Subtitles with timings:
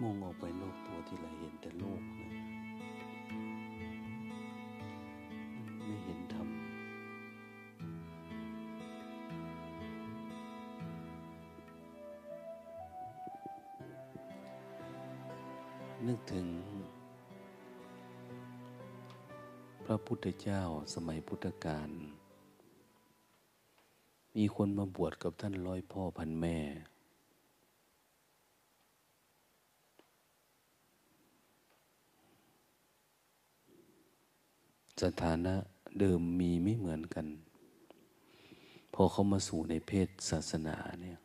[0.00, 2.28] มองออกไปนอกตัวที่ไรเห็นแต่โลกนะ
[5.84, 6.48] ไม่เห็นธรรม
[16.06, 16.46] นึกถึง
[19.84, 20.62] พระพุทธเจ้า
[20.94, 21.90] สมัยพุทธกาล
[24.36, 26.58] มีคนมาบวชกับท่านร้อยพ่อพันแม่
[35.22, 35.56] สถานะ
[36.00, 37.26] เดิมมีไม่เหมือนกัน
[38.94, 41.18] พอเขามาสู่ในเพศศาสนาเนี่ย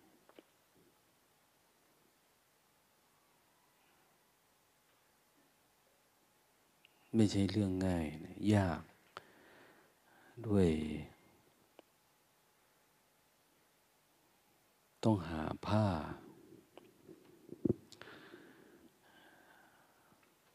[7.15, 8.81] ไม่ใช่เรื่องง่ายนะยาก
[10.47, 10.69] ด้วย
[15.03, 15.85] ต้องหาผ้า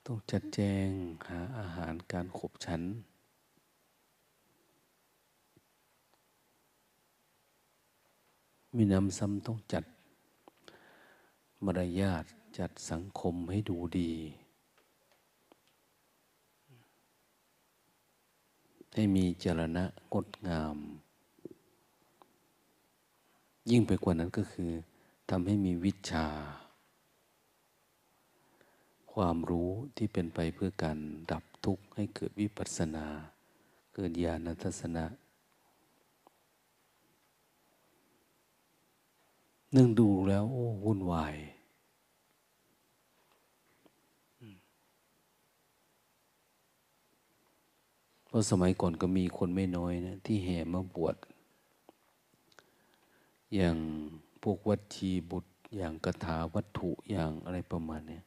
[0.06, 0.88] ต้องจัดแจง
[1.28, 2.82] หาอาหารการขบฉัน
[8.76, 9.84] มีน้ำซ้ำต้องจัด
[11.64, 12.25] มารยาท
[12.58, 14.12] จัดสังคมให้ดูดี
[18.94, 20.76] ให้มีจรณะงดงาม
[23.70, 24.70] ยิ่งไปกว่านั้นก็คือ
[25.30, 26.26] ทำให้มีวิชา
[29.12, 30.98] ความรู้ที่เป็นไปเพื่อการ
[31.30, 33.06] ดับทุกข์ให้เกิดวิปัสสนา
[33.94, 35.04] เกิดญาณทัศนะ
[39.76, 41.34] นึ่งดูแล้วโอ้วุ่นวาย
[48.26, 51.16] เพราะสมัยก่อนก็มีคนไม่น้อยนะ ที่แห่มาบวช
[53.54, 53.76] อย่าง
[54.42, 58.20] พวกวัตชีบุตรอย่างกถาวัตถุอย่างอะไรประมาณนี้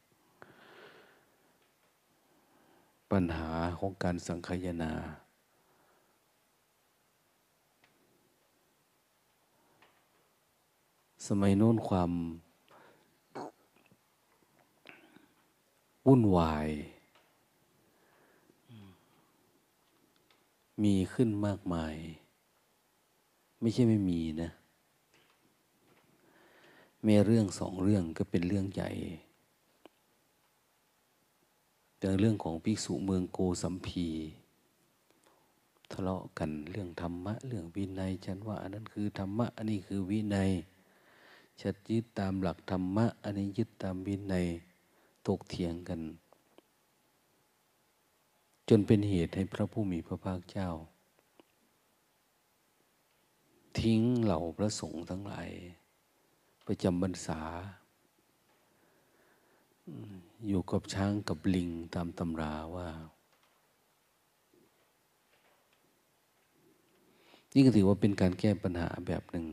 [3.10, 4.92] ปัญหาของการสังคายนา
[11.28, 12.10] สมัยโน้นความ
[16.06, 16.68] วุ่นวาย
[20.82, 21.94] มีขึ้นมากมาย
[23.60, 24.50] ไม่ใช่ไม่มีนะ
[27.06, 28.90] มีเรื่องสองเรื่องก็เป็นเรื่องใหญ่
[31.98, 34.06] แต่เรื่องของภิกษุเมืองโกสัมพี
[35.90, 40.50] ทะเลาะกันเรื่องธรรมะ เรื่องวินัย ฉันว่าอันนั้นคือธรรมะ อันนี้คือวินัย
[41.60, 44.46] ชัดยึดตามหลักธรรมะ อันนี้ยึดตามวินัย
[45.28, 46.00] ตกเถียงกัน
[48.68, 50.70] จนเป็นเหตุให้พระผู้มีพระภาคเจ้า
[53.80, 55.48] ทิ้งเหล่าพระสงฆ์ทั้งหลาย
[56.66, 57.40] ประจำบรรษา
[60.48, 62.88] อยู่กับช้างกับลิงตามตำราว่า
[67.54, 69.46] นี่ก็ถือว่าเป็นการแก้ปัญหาแบบหนึ่ง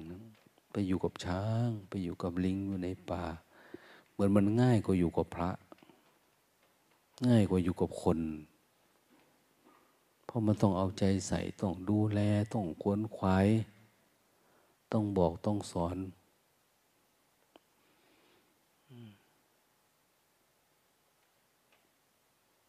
[0.71, 3.23] ไปอยู่กับช้าง ไปอยู่กับลิงอยู่ในป่า
[4.11, 5.49] เหมือนมันง่ายกว่าอยู่กับพระ
[7.27, 8.19] ง่ายกว่าอยู่กับคน
[10.25, 12.19] เพราะมันต้องเอาใจใส่ต้องดูแล
[12.53, 13.47] ต้องควนควาย
[14.91, 15.97] ต้องบอกต้องสอน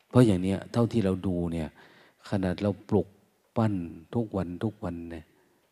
[0.08, 1.68] เพราะอย่างเนี้ยเท่าที่เราดูเนี่ย
[2.28, 3.08] ขนาดเราปลุก
[3.56, 3.74] ปั้น
[4.14, 5.24] ทุกวันทุกวันเนี่ย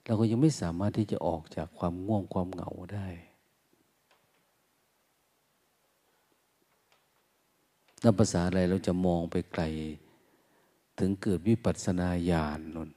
[0.05, 3.09] เราก็ยังไม่สามารถที่จะออกจากความง่วงความเหงาได้
[8.05, 9.65] นับภาษาอะไรเราจะมองไปไกล
[10.99, 12.91] ถึงเกิดวิปัสสนาญาณนน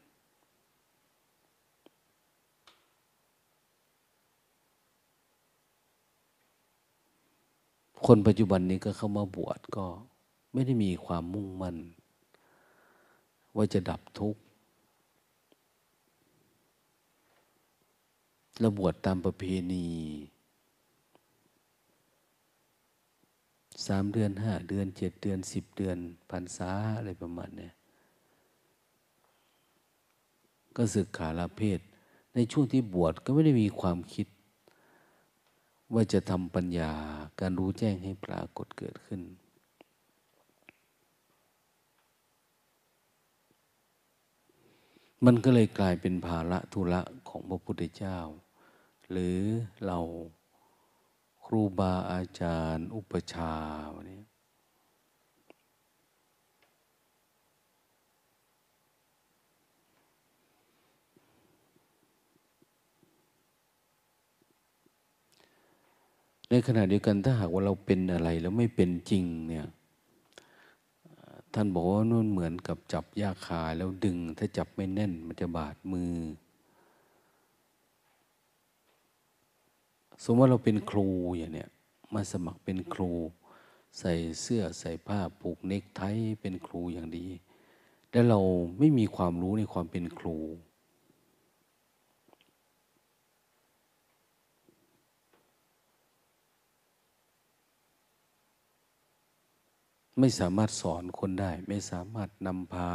[8.05, 9.85] คนปัจจุบันนี้ก็เข้ามาบวชก็
[10.53, 11.77] ไม่ได้มีความมุ่งมั่น
[13.55, 14.42] ว่าจะดับทุกข์
[18.65, 19.87] ระบวชตามประเพณี
[23.87, 25.97] สามเดือนห้าเดือนเจ็ดเดือนสิบเดือน
[26.31, 27.69] พรรษาอะไรประมาณเนี้
[30.75, 31.79] ก็ศึกขาลาเพศ
[32.35, 34.27] ในช่วงที่บวชก็ไม่ได้มีความคิด
[35.93, 36.91] ว่าจะทำปัญญา
[37.39, 39.21] การรู้แจ้งให้ปรากฏเกิดขึ้น
[45.27, 48.17] มันก็เลยกลายเป็นภาระธุระของพระพุทธเจ้า
[49.09, 49.39] หรือ
[49.85, 49.99] เรา
[51.45, 53.53] ครูบาอาจารย์ อุปชา
[53.95, 54.23] วันนี้
[66.49, 69.67] ในขณะเดียวกันถ้าหากว่าเราเป็นอะไรแล้วไม่เป็นจริงเนี่ย
[71.53, 76.13] ท่านบอกว่านู่นเหมือนกับจับยาคาแล้วดึง ถ้าจับไม่แน่นมันจะบาดมือ
[80.23, 81.07] สมมติว่าเราเป็นครู
[81.37, 81.69] อย่างเนี้ย
[82.13, 83.11] มาสมัครเป็นครู
[83.99, 86.01] ใส่เสื้อใส่ผ้าผูกเนคไท
[86.41, 87.27] เป็นครูอย่างดี
[88.09, 88.39] แต่เรา
[88.79, 90.37] ไม่มีความรู้ในความเป็นครู
[100.19, 102.89] ไม่สามารถสอนคนได้ ไม่สามารถนำพา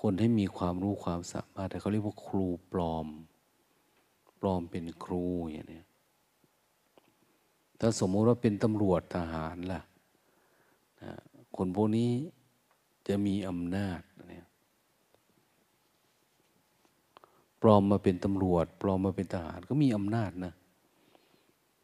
[0.00, 3.06] คนให้มีความรู้ความสามารถแต่เขาเรียกว่าครูปลอม
[4.40, 5.82] ปลอมเป็นครูอย่างนี้
[7.80, 9.80] ถ้าสมมติว่าเป็นตำรวจทหารล่ะ
[11.02, 11.12] นะ
[11.56, 12.10] คนพวกนี้
[13.08, 14.46] จะมีอำนาจเนี่ย
[17.62, 20.54] ปลอมมาเป็นตำรวจ ปลอมมาเป็นทหารก็มีอำนาจนะ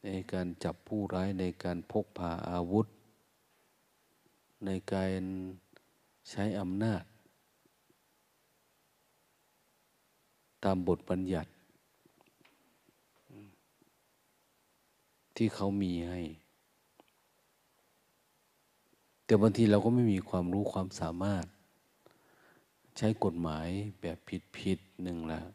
[0.05, 2.87] ในการจับผู้ร้ายในการพกพาอาวุธ
[4.67, 5.23] ในการ
[6.31, 7.03] ใช้อำนาจ
[10.65, 11.51] ตามบทบัญญัติ
[15.37, 16.21] ที่เขามีให้
[19.25, 21.45] แต่บางทีเราก็ไม่มีความรู้ความสามารถ
[22.99, 23.69] ใช้กฎหมาย
[24.01, 24.19] แบบ
[24.57, 25.47] ผิดๆหนึ่งแล้ว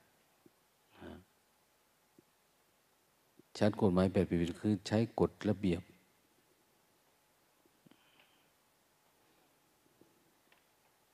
[3.57, 5.81] ชัดกฎหมายแบบผิดๆคือใช้กฎระเบียบ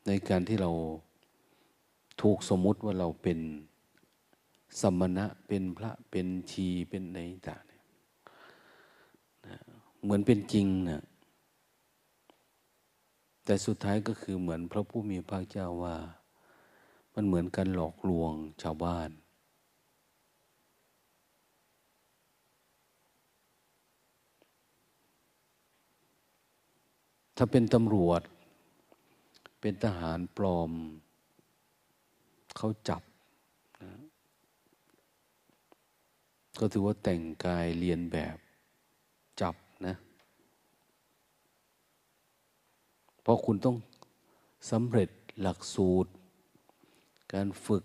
[0.07, 0.71] ในการที่เรา
[2.21, 3.39] ถูกสมมุติว่าเราเป็น
[4.81, 7.81] สมณะเป็นพระเป็นชีเป็นในต่างเนี่ย
[10.03, 11.03] เหมือนเป็นจริงนะ
[13.45, 15.95] แต่สุดท้ายก็คือเหมือนพระผู้มีพระเจ้าว่า
[17.13, 19.09] มันเหมือนการหลอกลวงชาวบ้าน
[27.37, 28.21] ถ้าเป็นตำรวจ
[29.67, 30.71] เป็นทหารปลอม
[32.57, 33.01] เขาจับ
[33.83, 33.91] นะ
[36.59, 38.37] ก็ถือว่าแต่งกายเรียนแบบ
[39.41, 39.95] จับนะ
[43.21, 43.75] เพราะคุณต้อง
[44.71, 45.09] สำเร็จ
[45.41, 46.11] หลักสูตร
[47.33, 47.83] การฝึก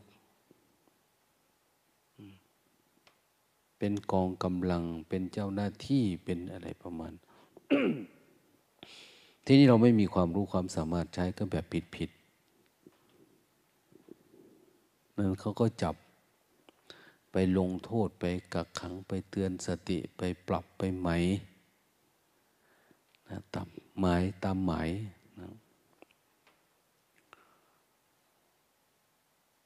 [3.79, 7.13] เป็นกองกำลังเป็นเจ้าหน้าที่เป็นอะไรประมาณ
[9.45, 12.11] ที่นี่เราไม่มีความรู้ความสามารถใช้ก็แบบผิดผิด
[15.17, 15.95] นั้นเขาก็จับ
[17.33, 21.09] ไปลงโทษไปกักขังไปเตือนสติไปปรับไปไหม
[23.29, 23.69] นะตาม
[24.01, 24.89] หมายตามหมาย
[25.41, 25.49] นะ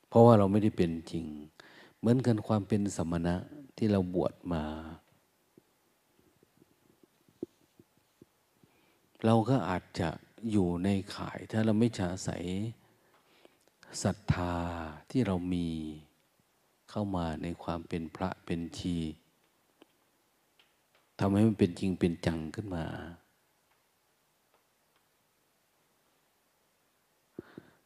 [0.09, 1.25] เพราะว่าเราไม่ได้เป็นจริง
[1.99, 3.35] เหมือนกันความเป็นสมณะ
[3.76, 4.64] ที่เราบวชมา
[9.25, 10.09] เราก็อาจจะ
[10.50, 12.31] อยู่ในข่าย ถ้าเราไม่ฉาใส
[14.02, 14.54] ศรัทธา
[15.11, 15.69] ที่เรามี
[16.90, 18.97] เข้ามาในความเป็นพระเป็นชี
[21.19, 22.87] ทำให้มันเป็นจริงเป็นจังขึ้นมา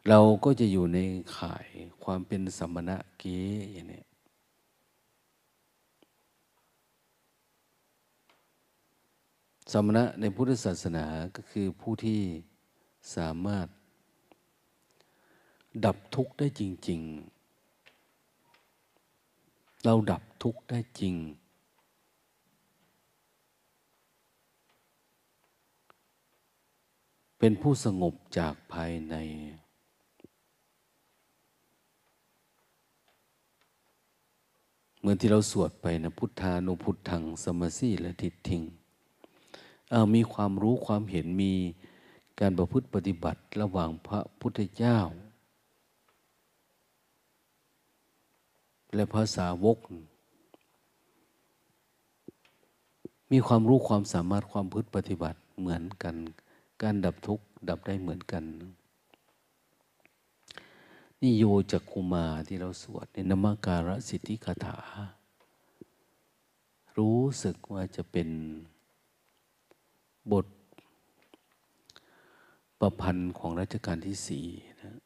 [0.09, 0.99] เราก็จะอยู่ใน
[1.37, 1.67] ข่าย
[2.05, 3.39] ความเป็นสมณะเก๋
[3.73, 4.05] อย่างนี้
[9.73, 11.05] สมณะในพุทธศาสนา
[11.37, 12.21] ก็คือผู้ที่
[13.17, 13.67] สามารถ
[15.85, 17.01] ดับทุกข์ได้จริง
[18.63, 21.15] ๆ เราดับทุกข์ได้จริง
[27.39, 29.15] เป็นผู้สงบจากภายใน
[34.99, 38.65] เหมือนที่เราสวดไปนะพุทธานุพุทธังสมสีและทิฏฐิง
[40.15, 41.53] มีความรู้ความเห็นมี
[42.41, 44.99] การประพฤติปฏิบัติระหว่างพระพุทธเจ้า
[48.95, 49.79] และภาษาวก
[53.33, 56.17] มีความรู้ความสามารถความพฤติปฏิบัติเหมือนกัน
[56.83, 58.45] การดับทุกข์ดับได้เหมือนกัน
[61.21, 64.79] นี่โยจักคุมาที่เราสวดในนมการสิทธิคาถา
[66.99, 68.29] รู้สึกว่าจะเป็น
[70.33, 70.47] บท
[72.81, 74.47] ประพันธ์ของรัชกาลที่สี่
[74.81, 75.01] นะ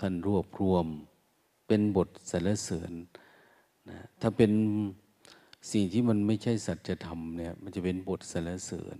[0.00, 0.86] ท่านรวบรวม
[1.66, 2.92] เป็นบทสรรเสริญ
[3.90, 4.52] นะถ้าเป็น
[5.72, 8.98] สิ่งที่มันไม่ใช่สัจธรรมเนี่ย มันจะเป็นบทสรรเสริญ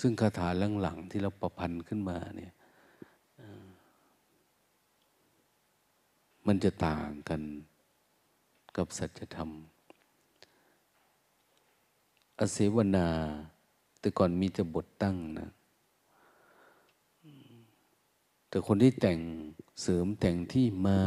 [0.00, 0.48] ซึ่งคาถา
[0.80, 2.52] หลังๆที่เราประพันธ์ขึ้นมาเนี่ย
[6.46, 7.42] มันจะต่างกัน
[8.76, 9.50] กับสัจธรรม
[12.38, 13.08] อเสวนา
[14.00, 15.48] แต่ก่อนมีแต่บทตั้งนะ
[18.48, 19.18] แต่คนที่แต่ง
[19.82, 21.00] เสริมแต่งที่มา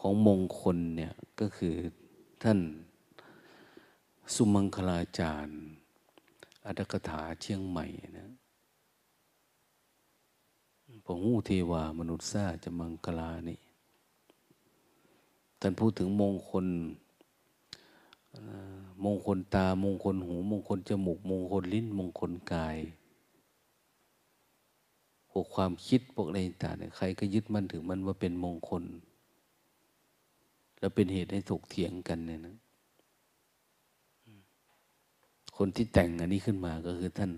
[0.00, 1.74] ของมงคลเนี่ย ก็คือ
[2.42, 2.58] ท่าน
[4.34, 5.58] สุมังคลาจารย์
[6.64, 7.86] อัตกถาเชียงใหม่
[8.18, 8.30] นะ
[11.04, 13.58] พงหูเทวามนุษย์ซาจะมังคลานี่
[15.60, 16.66] ท่านพูดถึงมงคล
[19.04, 22.76] มงคลตามงคลหู มงคลจมูก มงคลลิ้น มงคลกาย
[25.30, 28.84] พวกความคิดพวกอะไรต่างเนี่ยใครก็ยึดมั่นถึงมันว่าเป็นมงคล
[30.78, 32.56] แล้วเป็นเหตุให้ถกเถียงกันเนี่ยนะ
[35.56, 37.32] คนที่แต่งอันนี้ขึ้นมาก็คือท่าน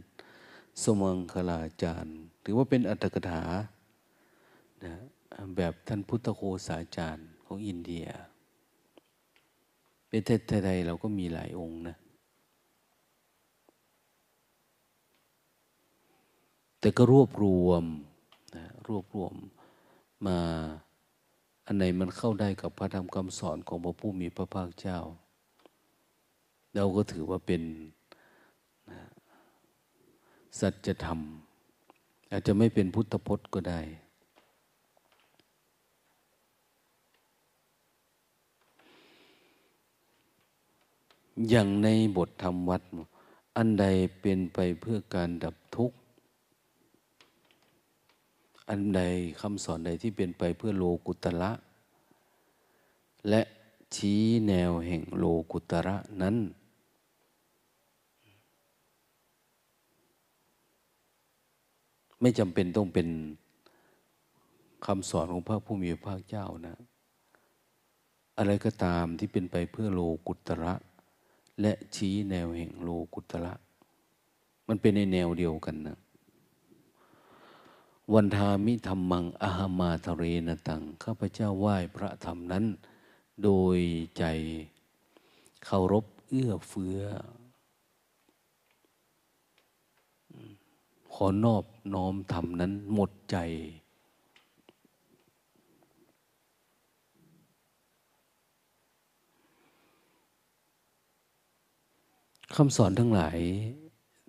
[0.83, 3.43] สมังคลาจารย์ถือว่าเป็นอัตถกถา
[4.85, 4.95] นะ
[5.57, 8.07] แบบท่านพุทธโคสาจารย์ ของอินเดีย
[10.11, 11.97] ประเทศไทยเราก็มีหลายองค์นะ
[16.81, 17.85] แต่ก็รวบรวม
[18.57, 19.35] นะรวบรวม
[20.26, 20.38] มา
[21.67, 24.99] อันไหนมันเข้าได้กับพระธรรมคำสอนของพระผู้มีพระภาคเจ้า
[26.75, 27.62] เราก็ถือว่าเป็น
[28.90, 29.00] นะ
[30.61, 31.21] สัจธรรม
[32.31, 33.81] อาจจะไม่เป็นพุทธพจน์ก็ได้
[41.47, 42.83] อย่างในบทธรรมวัด
[43.57, 43.87] อันใด
[44.21, 45.97] เป็นไปเพื่อการดับทุกข์
[48.68, 49.00] อันใด
[49.40, 51.50] คำสอนใดที่เป็นไปเพื่อโลกุตระ
[53.28, 53.42] และ
[53.95, 56.37] ชี้แนวแห่งโลกุตระนั้น
[62.21, 63.09] ไม่จำเป็นต้องเป็น
[64.87, 66.76] คำสอนของพระผู้มีพระเจ้านะ
[68.38, 70.75] อะไรก็ตามที่เป็นไปเพื่อโลกุตระ
[71.61, 73.55] และชี้แนวแห่งโลกุตระ
[74.69, 75.99] มันเป็นในแนวเดียวกันนะ
[78.15, 82.65] วันทามิธรรมังอหามาทะเรนตัง ข้าพเจ้าไหว้พระธรรมนั้น
[83.43, 83.79] โดย
[84.19, 84.25] ใจ
[85.65, 87.00] เคารพเอื้อเฟื้อ
[91.12, 93.37] ขอนอบน้อมธรรมนั้นหมดใจ
[102.57, 103.38] คำสอนทั้งหลาย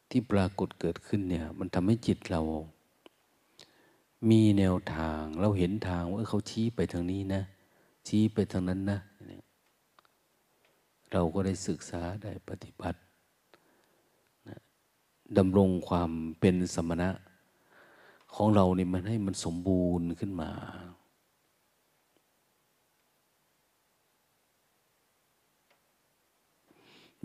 [0.10, 2.42] ที่ปรากฏเกิดขึ้นเนี่ย มันทำให้จิตเรา
[4.30, 7.42] มีแนวทางเราเห็นทางว่าเขาชี้ไปทางนี้นะ
[8.08, 9.00] ชี้ไปทางนั้นนะ
[11.12, 13.00] เราก็ได้ศึกษาได้ปฏิบัติ
[15.38, 17.10] ดำรงความเป็นสมณะ
[18.36, 20.52] ของเราเนี่ยมันให้มันสมบูรณ์ขึ้นมา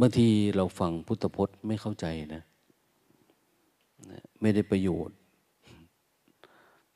[0.00, 2.42] บางทีเราฟังพุทธพจน์ไม่เข้าใจนะ
[4.40, 5.16] ไม่ได้ประโยชน์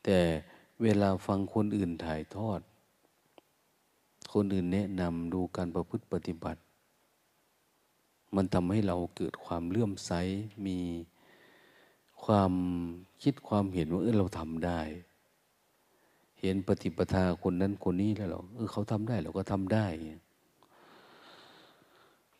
[0.04, 0.18] แต่
[0.82, 2.60] เวลาฟังคนอื่นถ่ายทอด
[4.32, 6.60] คนอื่นแนะนำดูการประพฤติปฏิบัติ
[8.36, 10.12] มันทำให้เราเกิดความเลื่อมใส
[10.66, 10.78] มี
[12.24, 12.52] ความ
[13.22, 14.80] คิดความเห็นว่าเออเราทำได้
[16.40, 19.86] เห็นปฏิปทาคนนั้นคนนี้แล้วเราเออเขาทำได้เราก็ทำได้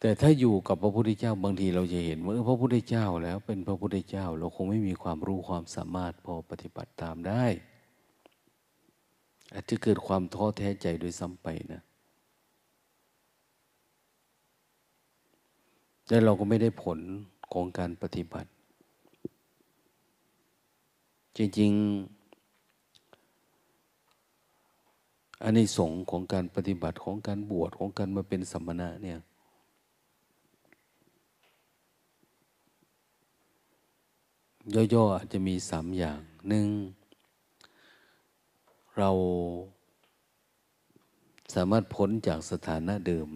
[0.01, 7.45] แต่ถ้าอยู่กับพระพุทธเจ้าบางทีเราจะเห็นว่าพระพุทธเจ้าแล้วเป็นพระพุทธเจ้า เราคงไม่มีความรู้ความสามารถพอปฏิบัติตามได้
[9.53, 11.83] อาจจะเกิดความท้อแท้ใจโดยซ้ำไปนะ
[16.09, 16.99] และเราก็ไม่ได้ผล
[17.53, 18.51] ของการปฏิบัติ
[21.37, 21.83] จริงๆ
[25.43, 29.19] อันนี้สงของการปฏิบัติของการบวชของการมาเป็นสัมมณะเนี่ย
[34.75, 36.69] ย่อๆจจะมีสามอย่างหนึ่ง
[38.99, 39.11] เรา
[41.55, 43.29] สามารถพ้นจากสถานะเดิม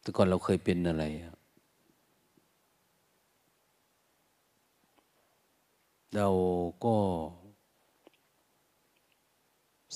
[0.00, 1.04] แต่ก่อนเราเคยเป็นอะไร
[6.16, 6.28] เรา
[6.84, 6.96] ก็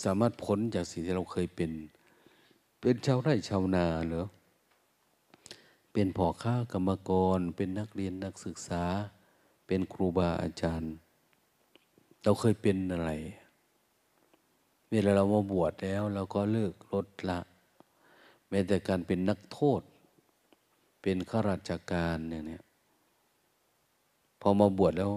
[0.02, 1.70] สามารถพ้นจากสิ่งที่เราเคยเป็น
[2.80, 4.26] เป็นชาวไร่ชาวนาเหรอ
[5.92, 8.84] เป็นพ่อค้ากรรมกร เป็นนักเรียนนักศึกษา
[9.66, 10.92] เป็นครูบาอาจารย์
[12.22, 13.10] เราเคยเป็นอะไร
[14.90, 17.40] เวลาเรามาบวชแล้ว เราก็เลิกลดละ
[18.48, 19.82] แม้แต่การเป็นนักโทษ
[21.02, 22.60] เป็นข้าราชการอย่างนี้
[24.40, 25.12] พอมาบวชแล้ว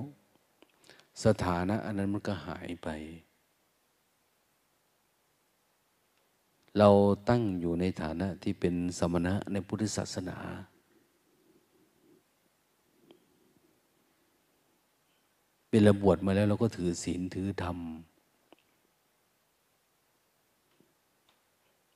[1.23, 2.89] สถานะอันนั้นมันก็หายไป
[6.77, 6.89] เรา
[7.29, 10.37] ตั้งอยู่ในฐานะที่เป็นสมณะในพุทธศาสนา
[15.69, 17.77] เป็นระบวชมาแล้วเราก็ถือศีลถือธรรม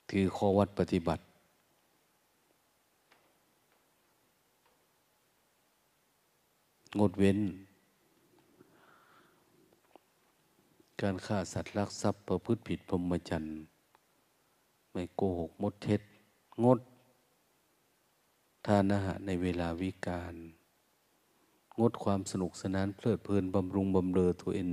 [0.10, 1.24] ถือข้อวัดปฏิบัติ
[7.00, 7.40] งดเว้น
[11.02, 13.71] การฆ่าสัตว์ลักทรัพย์ประพฤติผิดพรหมจรรย์
[14.92, 16.02] ไม่โกหกมดเท็จ
[16.64, 16.80] งด
[18.68, 20.36] ทานอาหารในเวลาวิกาล
[21.80, 24.70] งดความสนุกสนานเพลิดเพลินบำรุงบำเรอตัวเอง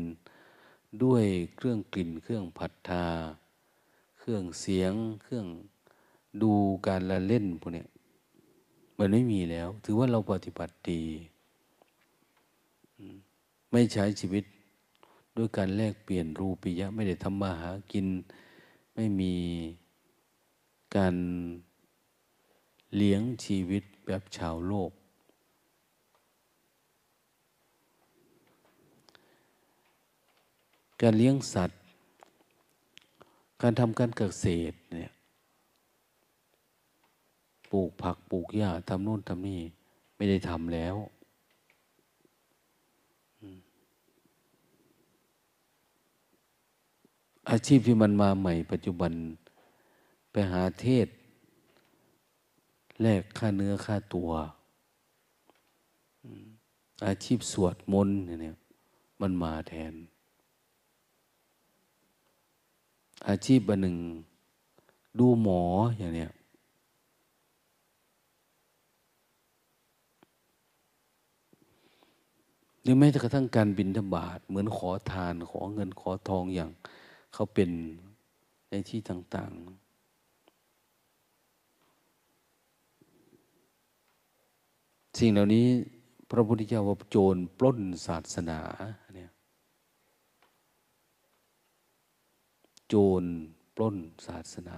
[1.03, 1.25] ด้วย
[1.57, 3.07] เครื่องกลิ่น เครื่องผัดทา
[4.19, 5.47] เครื่องเสียง เครื่อง
[6.43, 6.53] ดู
[6.87, 7.85] การละเล่นพวกนี้
[8.99, 11.03] มันไม่มีแล้ว ถือว่าเราปฏิบัติดี
[13.73, 14.45] ไม่ใช้ชีวิต
[15.37, 18.07] ด้วยการแลกเปลี่ยนรูปิยะ ไม่ได้ทำมาหากิน
[18.95, 19.35] ไม่มี
[20.97, 21.15] การ
[22.97, 24.91] เลี้ยงชีวิตแบบชาวโลก
[31.03, 31.81] การเลี้ยงสัตว์
[33.63, 35.13] การทำการเกษตรเนี่ย
[37.71, 39.61] ปลูกผักปลูกหญ้าทำนู่นทำนี่
[40.17, 40.97] ไม่ได้ทำแล้ว
[47.51, 49.13] อาชีพที่มันมาใหม่ปัจจุบัน
[50.51, 51.09] หาเทศ
[53.03, 54.31] แลกค่าเนื้อค่าตัว
[57.07, 58.57] อาชีพสวดมนต์เนี่ย
[59.21, 59.95] มันมาแทน
[63.29, 63.97] อาชีพอันหนึ่ง
[65.19, 65.63] ดูหมอ
[65.99, 66.31] อย่างเนี้ย
[72.83, 76.71] หรือแม้กระทั่งการบินธบาตเหมือนขอทานขอเงินขอทองอย่าง
[77.35, 77.71] เขาเป็น
[78.71, 79.88] ในที่ต่าง ๆ
[85.19, 85.69] สิ่งเหล่านี้
[86.31, 88.59] พระพุทธเจ้าว่าโจรปล้นศาสนา
[89.15, 89.31] เนี่ย
[92.89, 93.25] โจร
[93.75, 94.77] ปล้นศาสนา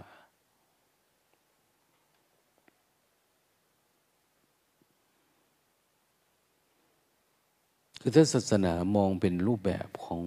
[8.01, 10.23] คือถ้าศาสนามองเป็นรูปแบบของ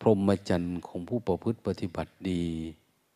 [0.00, 2.44] พรหมจรรย์ของผู้ประพฤติปฏิบัติดี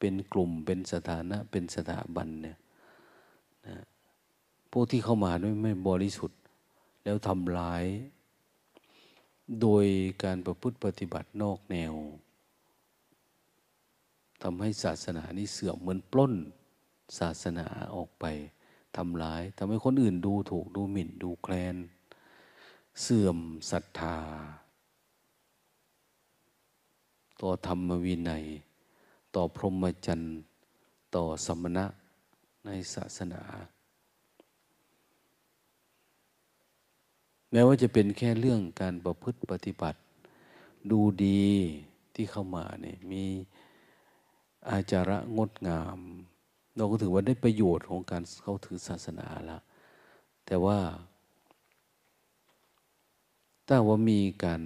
[0.00, 2.58] เป็นกลุ่มเป็นสถานะ เป็นสถาบันเนี่ย
[3.66, 3.76] นะ
[4.70, 6.40] พวกที่เข้ามาด้วยไม่บริสุทธิ์
[7.04, 7.84] แล้วทำร้าย
[9.60, 9.84] โดย
[10.22, 11.94] การประพฤติปฏิบัตินอกแนว
[14.42, 16.34] ทำให้ศาสนานี้เสื่อมเหมือนปล้น
[17.18, 18.24] ศาสนาออกไป
[18.96, 21.76] ทำร้ายทำให้คนอื่นดูถูกดูหมิ่นดูแคลน
[23.02, 23.38] เสื่อม
[23.70, 24.18] ศรัทธา
[27.40, 28.44] ต่อธรรมวินัย
[29.34, 30.34] ต่อพรหมจรรย์
[31.14, 31.86] ต่อสมณะ
[32.64, 33.42] ในศาสนา
[37.50, 39.98] แม้ว่าจะเป็นแค่เรื่องการประพฤติปฏิบัติ
[40.90, 41.46] ดูดี
[42.14, 43.24] ที่เข้ามาเนี่ยมี
[44.70, 45.98] อาจาระงดงาม
[46.76, 49.58] เราก็ถือว่าได้ประโยชน์ของการเข้าถือศาสนาละ
[50.46, 50.78] แต่ว่า
[53.66, 54.62] ถ้าว่ามีการ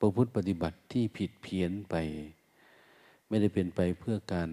[0.00, 1.94] ประพฤติปฏิบัติที่ผิดเพี้ยนไป
[3.32, 4.50] ไม่ได้เป็นไปเพื่อการ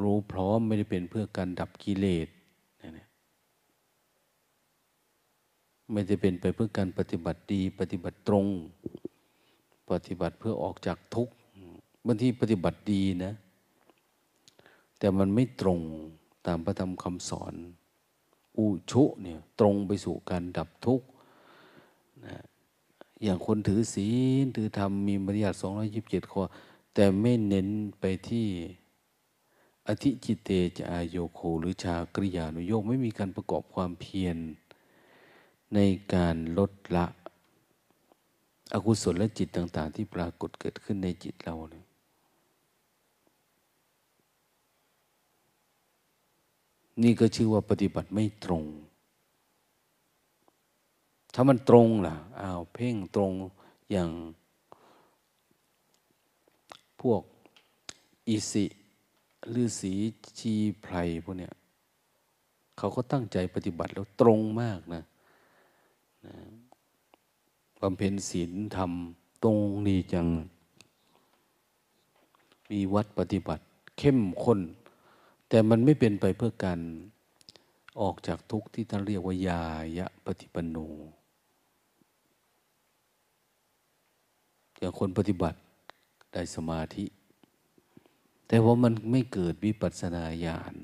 [0.00, 2.28] รู้พร้อมไม่ได้เป็นเพื่อการดับกิเลส
[5.92, 8.46] ไม่ได้เป็นไปเพื่อการปฏิบัติดี ปฏิบัติตรง
[9.90, 11.34] ปฏิบัติเพื่อออกจากทุกข์
[12.06, 13.32] บางทีปฏิบัติดีนะ
[14.98, 15.80] แต่มันไม่ตรง
[16.46, 17.54] ตามพระธรรมคำสอน
[18.58, 21.06] อุชุเนี่ยตรงไปสู่การดับทุกข์
[22.26, 22.36] นะ
[23.22, 24.08] อย่างคนถือศี
[24.42, 26.42] ลถือธรรมมีมารยาทสองร้อยยิบเจ็ดข้อ
[26.94, 27.68] แต่ไม่เน้น
[28.00, 28.46] ไปที่
[29.88, 34.36] อธิจิตเตจอายโยโคหรือชากริยานุโยกไม่มีการประกอบความเพียร
[35.74, 35.78] ใน
[36.14, 37.06] การลดละ
[38.74, 41.86] อกุศลและจิตต่าง ๆ ที่ปรากฏเกิดขึ้นในจิตเราเนี่ย
[47.02, 48.64] นี่ก็ชื่อว่าปฏิบัติไม่ตรง
[51.34, 53.32] ถ้ามันตรงล่ะอ้าวเพ่งตรง
[53.90, 54.10] อย่าง
[57.04, 57.22] พวก
[58.28, 58.64] อิสิ
[59.62, 59.94] ฤาษี
[60.38, 61.54] ชีไพรพวกเนี้ย
[62.78, 65.02] เขาก็ตั้งใจปฏิบัติแล้วตรงมากนะ
[67.80, 68.92] บำเพ็ญศีลธรรม
[69.42, 70.26] ตรงนี้จัง
[72.70, 73.64] มีวัดปฏิบัติ
[73.98, 74.60] เข้มข้น
[75.48, 76.80] แต่มันไม่เป็นไปเพื่อการ
[78.00, 79.64] ออกจากทุกข์ที่ท่านเรียกว่ายา
[79.98, 80.76] ยะปฏิปโน
[84.78, 85.58] อย่างคนปฏิบัติ
[86.34, 87.04] ได้สมาธิ
[88.48, 90.74] แต่ว่ามันไม่เกิดวิปัสสนาญาณ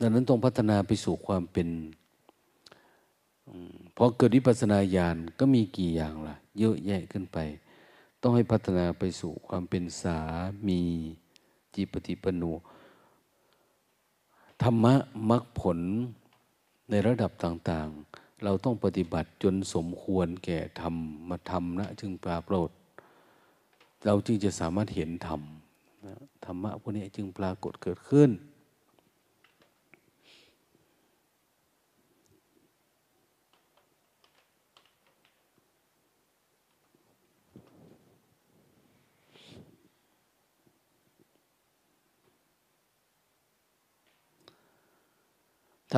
[0.00, 1.68] ดังนั้นต้องพัฒนาไปสู่ความเป็น
[3.96, 7.38] พอเกิดวิปัสสนาญาณก็มีกี่อย่างล่ะ เยอะแยะขึ้นไป
[8.20, 10.18] ต้องให้พัฒนาไปสู่ความเป็นสา
[10.66, 10.80] มี
[11.74, 12.42] จิปฏิปโน
[14.62, 14.94] ธรรมะ
[15.30, 15.78] มรรคผล
[16.90, 20.94] ในระดับต่างๆ เราต้องปฏิบัติจนสมควรแก่ธรรม
[21.28, 22.70] มาทำนะจึงปราโปรด
[24.06, 25.40] เราจึงจะสามารถเห็นธรรม
[26.44, 28.30] ธรรมะพวกนี้จึงปรากฏเกิดขึ้น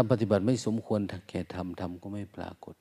[0.01, 2.75] ถ้าปฏิบัติไม่สมควรแก่ทำทำก็ไม่ปรากฏ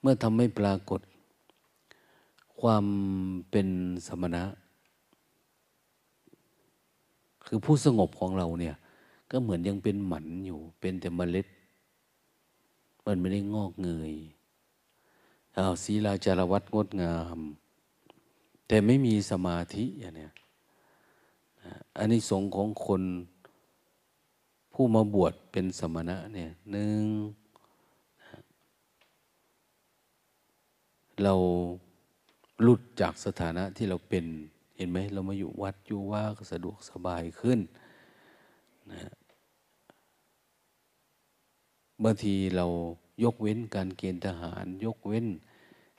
[0.00, 1.00] เมื่อทำไม่ปรากฏ
[2.60, 2.84] ความ
[3.50, 3.68] เป็น
[4.06, 4.44] สมณะ
[7.46, 8.74] คือผู้สงบของเราเนี่ย
[9.30, 11.46] ก็เหมือนยังเป็นหมันอยู่ เป็นแต่เมล็ด
[13.06, 14.14] มันไม่ได้งอกเงย
[15.54, 17.38] เอาศีลาจารวัตงดงาม
[18.66, 20.32] แต่ไม่มีสมาธิอย่างเนี้ย
[21.98, 23.02] อันนี้สงของคน
[24.72, 27.02] ผู้มาบวชเป็นสมณะเนี่ยหนึ่ง
[31.22, 31.34] เรา
[32.62, 34.24] หลุดจากสถานะที่เราเป็น
[34.76, 37.58] เห็นไหมเรามาอยู่วัดอยู่ว่าก็สะดวกสบายขึ้น
[38.92, 39.12] นะ
[42.02, 42.66] บางทีเรา
[43.24, 45.26] ยกเว้นการเกณฑ์ทหาร ยกเว้น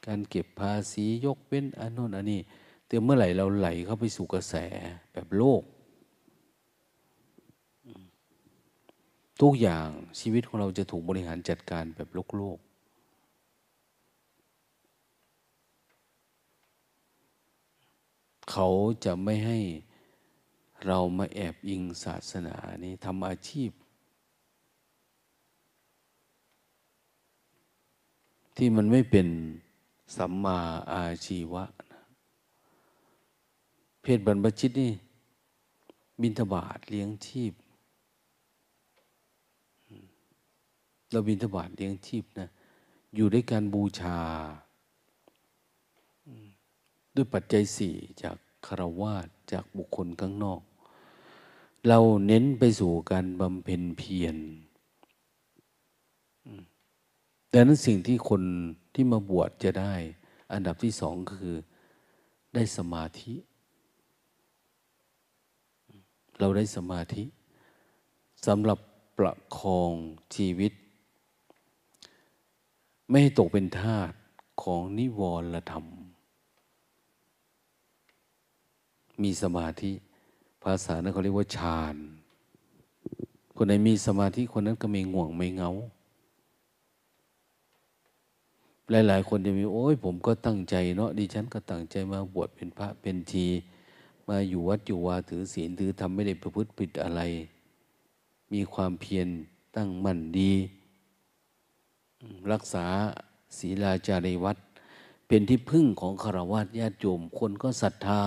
[0.07, 2.41] การเก็บภาษียกเว้นอันโน้นอันนี้
[2.87, 4.55] แต่เมื่อไหร่เราไหลเข้าไปสู่กระแส
[5.13, 5.63] แบบโลก
[9.41, 9.87] ทุกอย่าง
[10.19, 12.57] ชีวิตของเราจะถูกบริหารจัดการแบบโลกโลก
[18.51, 18.67] เขา
[19.05, 19.59] จะไม่ให้
[20.87, 23.71] เรามาแอบอิงศาสนานี้ทำอาชีพ
[28.57, 29.27] ที่มันไม่เป็น
[30.17, 30.59] สัมมา
[30.93, 31.63] อาชีวะ
[34.09, 34.93] เพศบรรพชิตนี่
[36.21, 37.53] บินทบาทเลี้ยงชีพ
[41.11, 42.49] เราบินทบาทเลี้ยงชีพนะ
[43.15, 44.19] อยู่ด้วยการบูชา
[47.15, 50.61] ด้วยปัจจัยสี่จากคารวาสจากบุคคลข้างนอก
[51.87, 54.37] เราเน้นไปสู่การบำเพ็ญเพียร
[57.51, 58.41] ดังนั้นสิ่งที่คน
[58.93, 59.93] ที่มาบวชจะได้
[60.53, 61.57] อันดับที่สองก็คือ
[62.53, 63.35] ได้สมาธิ
[66.39, 67.23] เราได้สมาธิ
[68.47, 68.79] สำหรับ
[69.17, 69.93] ประคอง
[70.35, 70.71] ชีวิต
[73.09, 74.11] ไม่ให้ตกเป็นทาส
[74.63, 75.85] ของนิวรณธรรม
[79.23, 79.91] มีสมาธิ
[80.63, 81.95] ภาษานั้นเขาเรียกว่าฌาน
[83.55, 85.71] คนไหนมีสมาธิคนนั้นก็ไม่ง่วงไม่เงา
[89.07, 93.45] หลาย ๆ คนจะมีโอ้ยผมก็ตั้งใจเนาะดิฉันก็ตั้งใจมาบวชเป็นพระเป็นที
[94.27, 97.21] มาอยู่วัดอยู่วาถือศีลถือทำไม่ได้ประพฤติผิดอะไร
[98.53, 99.27] มีความเพียร
[99.75, 100.53] ตั้งมั่นดี
[102.51, 102.85] รักษา
[103.57, 104.57] ศีลาจารีวัด
[105.27, 108.23] เป็นที่พึ่งของคารวะญาติโยมคนก็ศรัทธา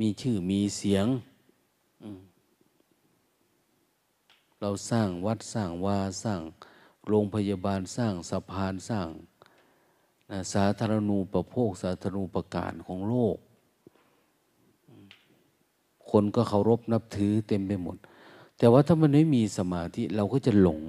[0.00, 1.06] มีชื่อมีเสียง
[4.60, 6.40] เราสร้างวัดสร้างวาสร้าง
[7.08, 9.08] โรงพยาบาลสร้างสะพานสร้าง
[10.52, 13.36] สาธารณูปโภคสาธารณูปการของโลก
[16.16, 17.96] คนก็เคารพนับถือเต็มไปหมด
[18.58, 20.80] แต่ว่าถ้ามันไม่มีสมาธิเราก็จะหลง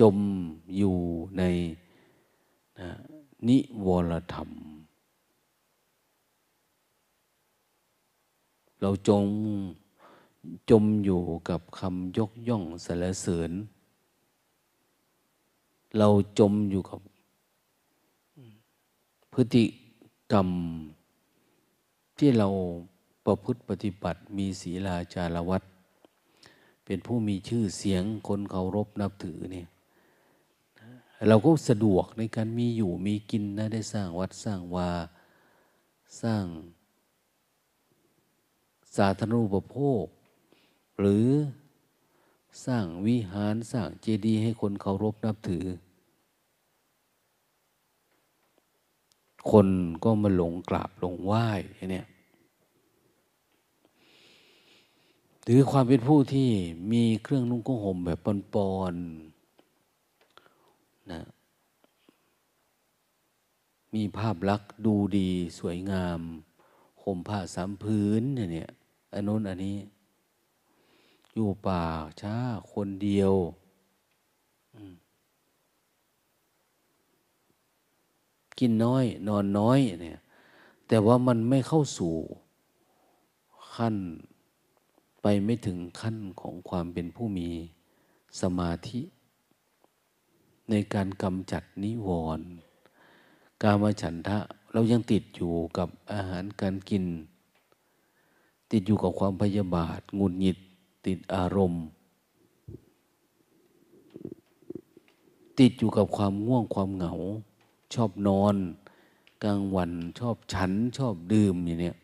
[0.00, 0.16] จม
[0.76, 0.96] อยู่
[1.38, 1.42] ใน
[2.80, 2.88] นะ
[3.48, 4.50] นิวรธรรม
[8.80, 9.24] เราจง
[10.70, 13.50] จมอยู่กับคำยกย่องสรรเสริญ
[15.98, 17.00] เราจมอยู่กับ
[19.32, 19.64] พฤติ
[20.32, 20.48] กรรม
[22.18, 22.48] ที่เรา
[23.24, 25.62] ประพฤติปฏิบัติมีศีลาจารวัต
[26.84, 29.68] เป็นผู้มีชื่อเสียงคนเคารพนับถือเนี่ย
[31.28, 34.90] เราก็สะดวกในการมีอยู่มีกินนะได้สร้างวัดสร้างวา
[36.22, 36.44] สร้าง
[38.96, 40.04] สาธารณูปโภค
[41.00, 41.28] หรือ
[42.66, 45.64] สร้างวิหารสร้างเจดีย์ให้คนเคารพนับถือ
[49.50, 49.68] คน
[50.04, 51.46] ก็มาหลงกราบหลงไหว้
[51.92, 52.06] เนี่ย
[55.46, 56.50] หรือความเป็นผู้ที่
[56.92, 58.18] มีเครื่องนุ่งกุ้งห่มแบบ
[58.54, 61.20] ปอนๆนะ
[63.94, 66.20] มีภาพลักษณ์ดูดีสวยงาม
[67.02, 68.70] ห่มผ้าสามพื้นเนี่ย
[69.12, 69.76] อันนู้นอันนี้
[71.34, 71.82] อยู่ป่า
[72.20, 72.36] ช้า
[72.72, 73.32] คนเดียว
[78.58, 80.18] กินน้อย นอนน้อยเนี่ย
[80.88, 82.14] แต่ว่ามันไม่เข้าสู่
[83.74, 83.96] ขั้น
[85.26, 87.48] ไปไม่ถึงขั้นของความเป็นผู้มี
[88.40, 89.00] สมาธิ
[90.70, 92.08] ในการกำจัดนิว
[92.38, 92.48] รณ์
[93.62, 94.38] กามฉันทะ
[94.72, 97.04] เรายังติดอยู่กับอาหารการกิน
[98.72, 100.58] ติดอยู่กับความพยาบาทงุนหงิด
[101.06, 101.84] ติดอารมณ์
[105.58, 107.12] ติดอยู่กับความง่วงความเหงา
[107.94, 108.56] ชอบนอน
[109.44, 111.96] กลางวันชอบฉันชอบดื่มอย่างเนี้ย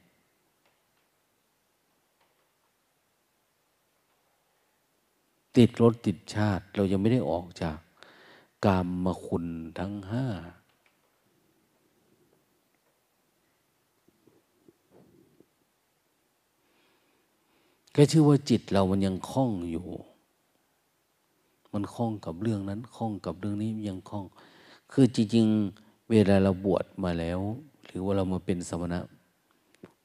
[5.56, 7.78] ติดรถติดชาติ เรายังไม่ได้ออกจาก
[8.64, 9.46] กามมาคุณ
[9.78, 10.26] ทั้งห้า
[17.94, 19.86] ก็ชื่อว่าจิตเรามันยังคล้องอยู่
[21.72, 24.24] มันคล้องกับเรื่องนั้นคล้องกับเรื่องนี้ยังคล้อง
[24.92, 27.40] คือจริงๆ เวลาเราบวชมาแล้ว
[27.86, 29.00] หรือว่าเรามาเป็นสมณะ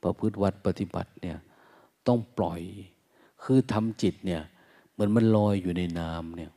[0.03, 1.37] ประพฤติวัดปฏิบัติเนี่ย
[2.07, 2.61] ต้องปล่อย
[3.43, 4.41] คือทำจิตเนี่ย
[4.95, 6.51] เหมือนมันลอยอยู่ในน้ำเนี่ย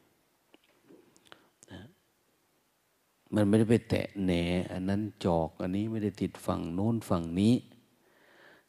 [3.34, 4.32] มันไม่ได้ไปแตะแหน
[4.72, 7.54] อันนั้นจอกอันนี้ไม่ได้ติดฝั่งโน้นฝั่งนี้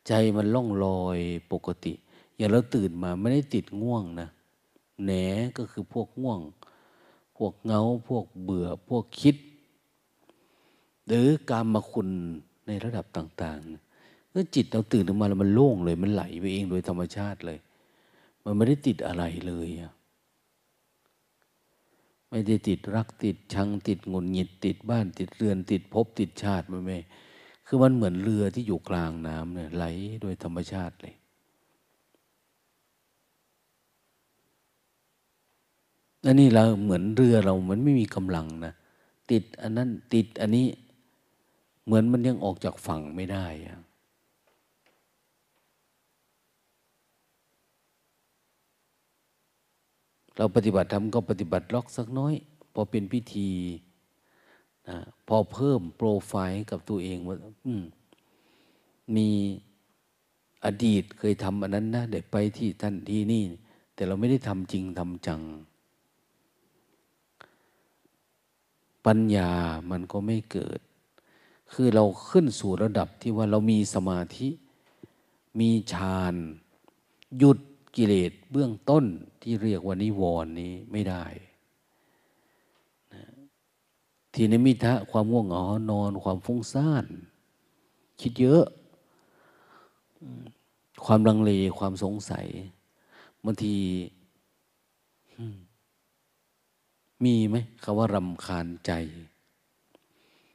[0.07, 1.19] ใจมันล่องลอย
[1.51, 1.93] ปกติ
[2.35, 4.29] อย่างเราตื่นมาไม่ได้ติดง่วงนะ
[5.03, 5.11] แหน
[5.57, 6.39] ก็คือพวกง่วง
[7.37, 9.35] พวกเงาพวกเบื่อพวกคิด
[11.07, 12.07] หรือการมาคุณ
[12.67, 17.59] ในระดับต่างๆเมื่อจิตเราตื่นขึ้นมาแล้วมันโล่งเลยมันไหลไปเองโดยธรรมชาติเลย
[18.43, 19.69] มันไม่ได้ติดอะไรเลย
[22.29, 26.97] ไม่ได้ติดรักติดชังติดงุนหงิดติดบ้านติดเรือนติดภพติดชาติมันไม่
[27.65, 29.85] คือมันเหมือนเรือที่อยู่กลางน้ำเนี่ยไหล
[30.21, 31.15] โดยธรรมชาติเลย
[36.25, 38.73] อันนี้เราเหมือนเรือเราเหมือนไม่มีกำลังนะ
[39.31, 40.67] ติดอันนั้นติดอันนี้
[41.85, 43.79] เหมือนมันยังออกจากฝั่งไม่ได้อะ
[50.35, 52.33] เราปฏิบัติธรรมก็ปฏิบัติล็อกสักน้อย
[52.73, 53.49] พอเป็นพิธี
[54.87, 57.35] นะพอเพิ่มโปรไฟล์กับตัวเองว่า
[59.15, 59.29] มี
[60.65, 63.43] อดีตเคยทำอันนั้นนะเด็กไปที่ท่านที่นี่
[63.93, 65.41] แต่เราไม่ได้ทำจริงทำจัง
[69.05, 69.51] ปัญญา
[69.91, 70.79] มันก็ไม่เกิด
[71.73, 74.49] คือเราขึ้นสู่ระดับที่ว่าเรามีสมาธิ
[75.59, 76.35] มีฌาน
[77.37, 77.59] หยุด
[77.95, 79.05] กิเลสเบื้องต้น
[79.41, 81.23] ที่เรียกว่านิวรณ์นี้ไม่ได้
[84.33, 87.05] ทีนิมิทะความง่วงเหงานอน ความฟุ้งซ่าน
[88.21, 88.63] คิดเยอะ
[91.05, 92.47] ความลังเลความสงสัย
[93.43, 93.75] บางที
[97.23, 98.91] มีไหมคำว่ารำคาญใจ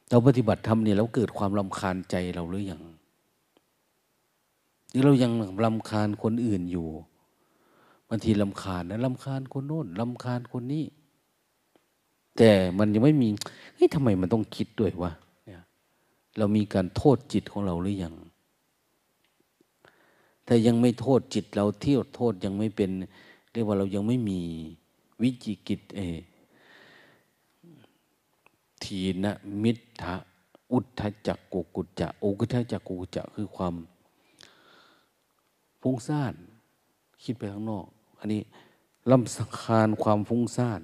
[0.09, 2.81] เราปฏิบัติธรรมเนี่ยเราเกิดความรำคาญใจเราหรือยัง
[4.89, 5.31] หรือเรายัง
[5.63, 10.85] รำคาญคนอื่นอยู่างทีลำคาญนะลำคาญคนโน้นลำคาญคนนี้
[12.37, 13.29] แต่มันยังไม่มี
[13.75, 15.11] เฮ้ยทำไมมันต้องคิดด้วยวะ
[15.45, 15.61] เนี่ย
[16.37, 18.13] เรามีการโทษจิตของเราหรือยัง
[20.47, 22.89] ถ้ายังไม่โทษจิตเราเที่ยวโทษยังไม่เป็น
[23.51, 24.39] เรียกว่าเรายังไม่มี
[25.21, 25.99] วิจิกิตเอ
[28.83, 30.15] ทีนะมิทะ
[30.71, 33.75] อุทธจักกุกุจจะโอกุทธจักกุกุจจะคือความ
[35.81, 36.33] ฟุ้งซ่าน
[37.23, 37.85] คิดไปข้างนอก
[38.25, 38.43] อันนี้
[39.11, 40.81] ลำสังคารความฟุ้งซ่าน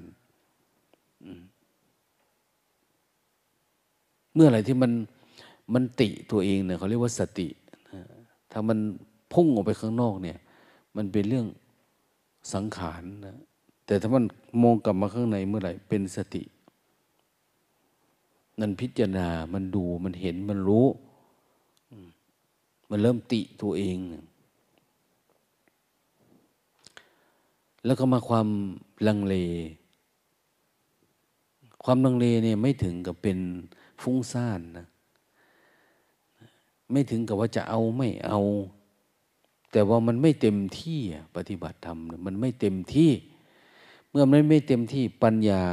[4.34, 4.92] เมื่อไหร่ที่มัน
[5.74, 7.48] มันติตัวเองเนี่ยเขาเรียกว่าสติ
[8.52, 8.78] ถ้ามัน
[9.34, 10.38] พุ่งออกไปข้างนอกเนี่ย
[10.96, 11.48] มันเป็นเรื่อง
[12.54, 13.38] สังขารนะ
[13.86, 14.24] แต่ถ้ามัน
[14.64, 16.44] มองกลับมาข้างในเมื่อไหร่เป็นสติ
[18.60, 20.86] นันพิจารณา มันดู มันเห็น มันรู้
[22.90, 24.26] มันเริ่มติตัวเองเนี่ย
[27.86, 28.48] แล้วก็มาความ
[29.08, 29.36] ลังเล
[31.84, 33.38] ความลังเลเนี่ยไม่ถึงกับเป็น
[34.02, 34.88] ฟุ้งซ่านนะ
[36.92, 38.40] ไม่ถึงกับว่าจะเอาไม่เอา
[39.72, 41.00] แต่ว่ามันไม่เต็มที่
[41.36, 43.12] ปฏิบัติธรรมมันไม่เต็มที่
[44.10, 45.64] เมื่อมันไม่เต็มที่ปัญญา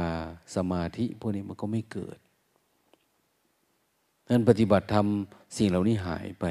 [0.55, 2.17] สมาธิพวกนี้มันก็ไม่เกิด
[4.29, 5.07] นั้นปฏิบัติธรรม
[5.57, 6.45] สิ่งเหล่านี้หายไป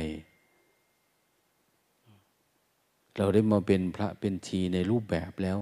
[3.18, 5.58] เราได้มาเป็นพระเป็นชีในรูปแบบแล้ว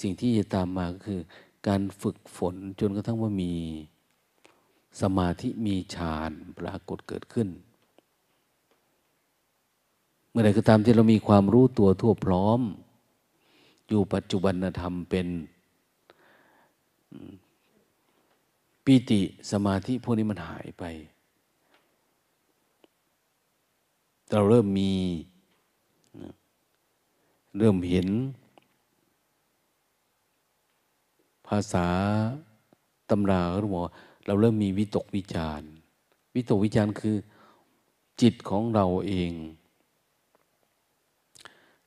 [0.00, 1.20] สิ่งที่จะตามมาก็คือ
[1.66, 3.54] การฝึกฝนจนกระทั่งว่ามี
[5.00, 7.48] สมาธิมีฌานปรากฏเกิดขึ้น
[10.30, 12.60] เมื่อใดก็ตามที่เรามีความรู้ตัวทั่วพร้อม
[13.88, 15.26] อยู่ปัจจุบันธรรมเป็น
[18.84, 20.84] ปีติสมาธิพวกนี้มันหายไป
[24.30, 24.92] เราเริ่มมี
[27.58, 28.08] เริ่มเห็น
[31.46, 31.88] ภาษา
[33.10, 33.82] ตำราเขาบอก
[34.26, 35.62] เราเริ่มมีวิตกวิจาร
[36.34, 37.16] วิตกวิจารคือ
[38.20, 39.32] จิตของเราเอง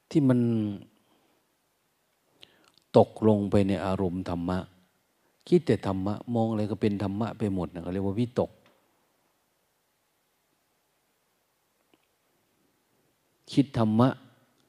[0.10, 0.40] ที่มัน
[2.98, 4.60] ตกลงไปในอารมณ์ธรรมะ
[5.48, 8.52] คิดแต่ธรรมะ มองอะไรก็เป็นธรรมะไปหมดนะเขาเรียกว่าวิตก
[13.52, 14.10] คิดธรรมะ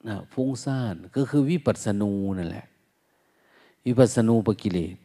[0.07, 2.67] นะฟุ้งซ่านก็คือวิปัสสนูนั่นแหละ
[3.87, 4.97] วิปัสสนูปกิเลส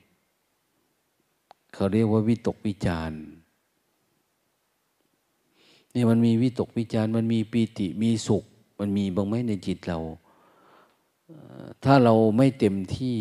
[1.73, 3.12] เขาเรียกว่าวิตกวิจาร
[5.93, 8.43] นี่มันมีวิตกวิจารมันมีปีติมีสุข
[8.79, 9.99] มันมีบางไหมในจิตเรา
[11.84, 13.17] ถ้าเราไม่เต็มที่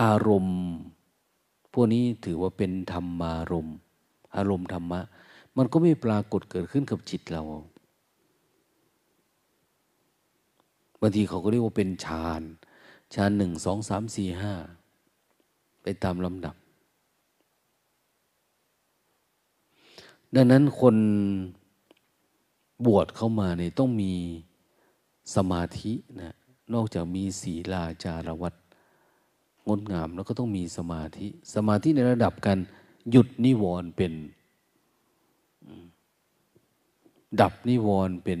[0.00, 0.60] อารมณ์
[1.72, 3.76] พวกนี้ถือว่าเป็นธรรมารมณ์
[4.36, 5.00] อารมณ์ธรรมะ
[5.56, 7.42] มันก็ไม่ปรากฏเกิดขึ้นกับจิตเรา
[11.04, 12.42] บางทีเขาก็เรียกว่าเป็นฌาน
[13.14, 14.54] ฌานหนึ่งสองสามสี่ห้า
[15.82, 16.54] ไปตามลำดับ
[20.34, 20.96] ดังนั้นคน
[22.86, 24.12] บวชเข้ามาเนี่ยต้องมี
[25.36, 26.34] สมาธินะ
[26.74, 28.54] นอกจากมีศีลาจารวัต
[29.68, 32.58] งดงามแล้วก็ต้องมีสมาธิ สมาธิในระดับการ
[33.10, 34.12] หยุดนิวรณ์เป็น
[37.40, 38.40] ดับนิวรณ์เป็น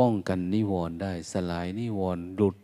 [0.00, 2.56] ป้องกันนิวรณ์ได้ สลายนิวรณ์ดุด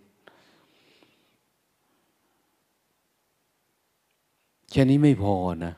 [4.70, 5.34] แค่นี้ไม่พอ
[5.66, 5.74] นะ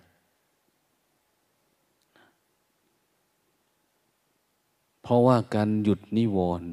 [5.03, 6.71] เพราะว่าการหยุดนิวรณ์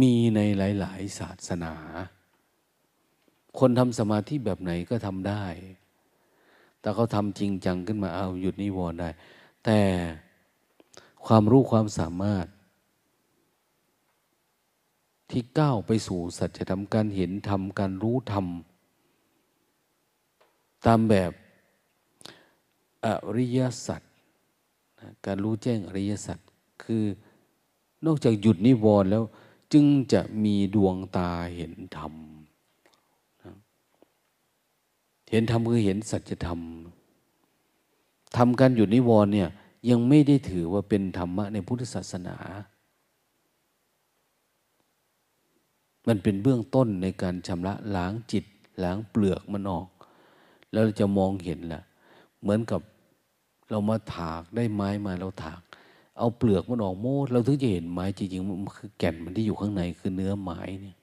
[0.00, 1.74] มีในหลาย ๆ ศาสนา
[3.58, 5.44] คนทำสมาธิแบบไหนก็ทำได้
[6.80, 9.10] แต่เขาทำจริงจังขึ้นมาเอาหยุดนิวรณ์ได้
[9.64, 9.78] แต่
[11.26, 12.46] ความรู้ความสามารถ
[15.30, 18.46] ที่ก้าวไปสู่สัจธรรมการเห็นธรรมการรู้ธรรม
[20.86, 21.32] ตามแบบ
[23.04, 23.06] อ
[23.36, 24.02] ริยสัจ
[25.26, 26.38] การรู้แจ้งอริยสัจ
[26.82, 27.04] คือ
[28.06, 29.24] นอกจากหยุดนิวรณ์แล้ว
[29.72, 32.14] จึงจะมีดวงตาเห็นธรรม
[35.30, 36.60] เห็นธรรมคือเห็นสัจธรรม
[38.36, 39.48] ทำการหยุดนิวรณ์เนี่ย
[39.90, 42.36] ยังไม่ได้ถือว่าเป็นธรรมะในพุทธศาสนา
[46.06, 48.44] มันเป็นเบื้องต้นในการชำระล้างจิต
[48.82, 49.88] ล้างเปลือกมันออก
[50.72, 51.82] แล้วเราจะมองเห็นละ
[52.40, 52.80] เหมือนกับ
[53.70, 55.60] เรามาถากได้ไม้มาเราถาก
[56.18, 60.96] เอาเปลือกมันออกโมดเราถึงจะเห็นไม้จริงๆมันคือแก่นมันที่อยู่ข้างในคือเนื้อไม้เนี่ย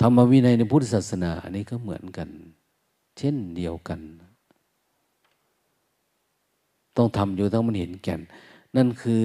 [0.00, 2.28] ธรรมวินัยในพุทธศาสนาอันนี้ก็เหมือนกัน
[3.18, 4.00] เช่นเดียวกัน
[6.96, 8.20] ต้องทำอยู่ต้องมันเห็นแก่น
[8.76, 9.20] นั่นคือ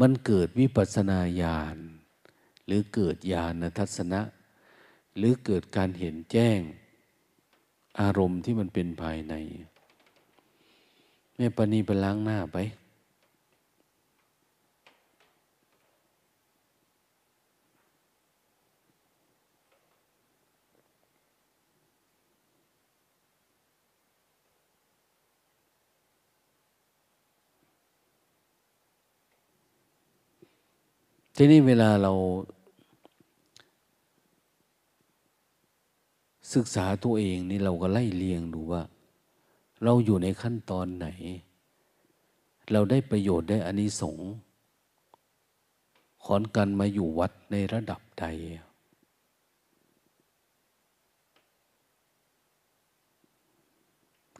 [0.00, 1.76] มันเกิดวิปัสนาญาณ
[2.66, 4.20] หรือเกิดญาณทัศนะ
[5.16, 6.60] หรือเกิดการเห็นแจ้ง
[8.00, 9.34] อารมณ์ที่มันเป็นภายใน
[11.36, 12.56] แม่ปณีไปล้างหน้าไป
[31.40, 32.12] ทีนี้เวลาเรา
[36.54, 38.82] ศึกษาตัวเองนี่เราก็ไล่เลียงดูว่า
[39.84, 41.06] เราอยู่ในขั้นตอนไหน
[42.72, 44.28] เราได้ประโยชน์ได้อานิสงส์
[46.24, 48.24] ขอนกันมาอยู่วัดในระดับใด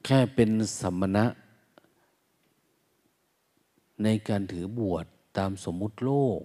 [0.04, 1.26] แค่เป็นสมณะ
[4.02, 6.42] ในการถือบวชตามสมมุติโลก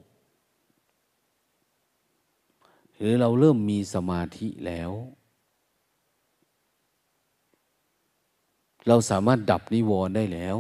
[3.06, 4.92] รือเราเริ่มมีสมาธิแล้ว
[8.88, 10.58] เราสามารถดับนิวรณ์ได้แล้ว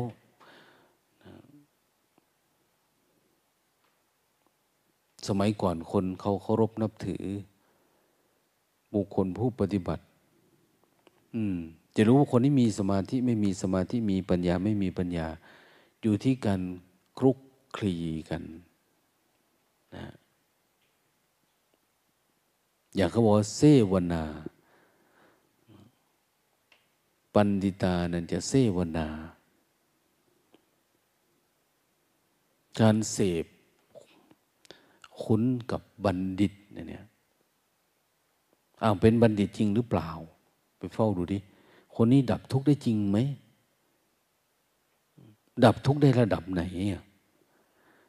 [5.28, 7.24] สมัยก่อนคนเขาเคารพนับถือ
[8.94, 10.04] บุคคลผู้ปฏิบัติ
[11.36, 11.58] อืม
[11.96, 15.28] จะรู้ว่าคนที่มีสมาธิไม่มีสมาธิมีปัญญาไม่มีปัญญา
[16.02, 16.62] อยู่ที่การ
[17.18, 17.38] คลุก
[17.76, 17.96] คลี
[18.30, 18.44] กัน
[19.96, 20.04] นะ
[22.96, 24.24] อย่างเขาบอกเซวนา
[27.34, 29.08] ปันดิตานั่นจะเซวนา
[32.80, 33.46] การเสพ
[35.22, 35.42] คุ้น
[35.72, 37.06] กับบัณฑิตเนี่ย
[38.82, 40.10] อ้าวเป็นบัณฑิตจริงหรือเปล่า
[40.78, 41.38] ไปเฝ้าดูดิ
[41.96, 43.18] คนนี้ดับทุกข์ได้จริงไหม
[45.66, 46.62] ดับทุกข์ได้ระดับไหน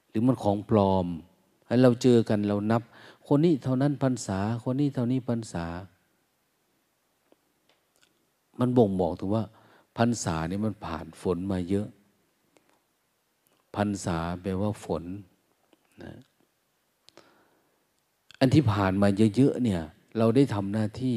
[0.09, 1.07] หรือมันของปลอม
[1.67, 2.83] ให้เราเจอกันเรานับ
[3.29, 5.65] คนนี้เท่านั้นพรรษา คนนี้เท่านี้พรรษา
[8.59, 9.45] มันบ่งบอกถึงว่า
[9.99, 11.89] พรรษานี่มันผ่านฝนมาเยอะ
[13.77, 15.05] พรรษาแปลว่าฝน
[16.03, 16.13] นะ
[18.41, 19.83] อันที่ผ่านมาเยอะๆเนี่ย
[20.19, 21.17] เราได้ทำหน้าที่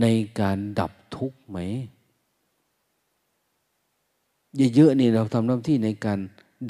[0.00, 0.06] ใน
[0.40, 1.58] การดับทุกข์ไหม
[4.74, 6.18] เยอะๆนี่เราทำหน้าที่ในการ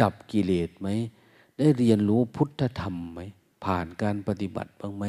[0.03, 0.89] ดับกิเลสไหม
[1.59, 3.21] ได้เรียนรู้พุทธธรรมไหม
[3.65, 5.05] ผ่านการปฏิบัติบ้างไหม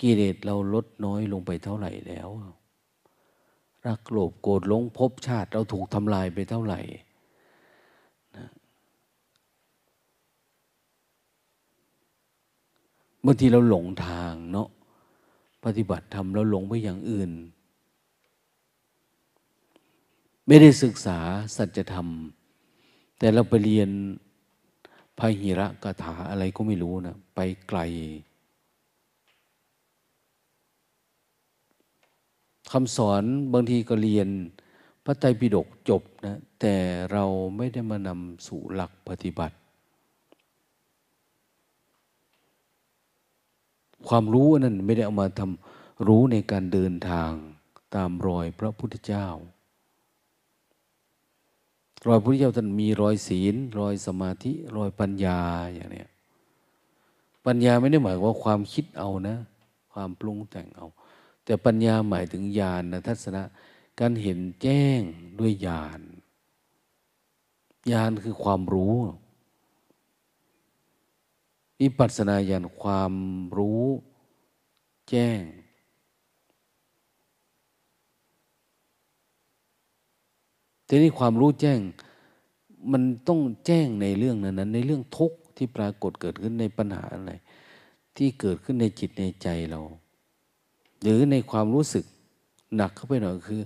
[0.00, 2.28] กิเลสเราลดน้อยลงไปเท่าไหร่แล้ว
[3.86, 6.80] รักโลภโกรธหลงภพชาติเราถูกทำลายไปเท่าไหร่
[13.24, 14.68] บางทีเราหลงทางเนาะ
[15.64, 17.30] ปฏิบัติธรรมเราหลงไปอย่างอื่น
[20.46, 21.18] ไม่ได้ศึกษา
[21.56, 22.08] สัจธรรม
[23.18, 23.90] แต่เราไปเรียน
[25.20, 27.80] พหิระกถาอะไรก็ไม่รู้นะไปไกล
[32.72, 34.28] คำสอนบางทีก็เรียน
[35.04, 36.74] พระไตรปิฎกจบนะแต่
[37.12, 37.24] เรา
[37.56, 39.56] ไม่ได้มานำสู่หลักปฏิบัติ
[44.08, 47.32] ความรู้นั้นไม่ได้เอามาทำรู้ในการเดินทาง
[47.94, 49.26] ตามรอยพระพุทธเจ้า
[52.06, 55.38] รอยพุทธเจ้าท่านมีรอยศีล รอยสมาธิ รอยปัญญา
[55.74, 56.08] อย่างเนี้ย
[57.46, 59.36] ปัญญาไม่ได้หมายว่าความคิดเอานะ
[59.92, 60.86] ความปรุงแต่งเอา
[61.44, 63.42] แต่ปัญญาหมายถึงญาณนะทัศนะ
[64.00, 65.00] การเห็นแจ้ง
[65.38, 66.00] ด้วยญาณ
[67.90, 68.96] ญาณคือความรู้
[71.80, 73.12] วิปัสสนาญาณความ
[73.58, 73.84] รู้
[75.10, 75.40] แจ้ง
[80.92, 81.78] ทีนี้ความรู้แจ้ง
[82.92, 87.32] มันต้องแจ้งในเรื่องนั้น ในเรื่องทุกข์ที่ปรากฏเกิดขึ้นในปัญหาอะไร
[88.16, 89.80] ที่เกิดขึ้นในจิตในใจเรา
[91.02, 92.04] หรือในความรู้สึก
[92.76, 93.60] หนักเข้าไปหน่อยคือ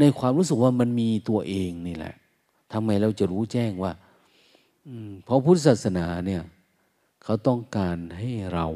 [0.00, 2.14] ในความรู้สึกว่ามันมีตัวเองนี่แหละ
[2.72, 3.92] ทำไมเราจะรู้แจ้งว่า
[5.24, 6.42] เพราะพุทธศาสนาเนี่ย
[7.22, 8.66] เขาต้องการให้เรา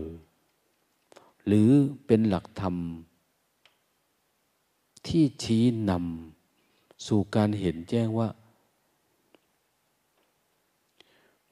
[1.46, 1.68] หรือ
[2.06, 2.76] เป็นหลักธรรม
[5.06, 6.39] ที่ชี้นำ
[7.06, 8.28] สู่การเห็นแจ้งว่า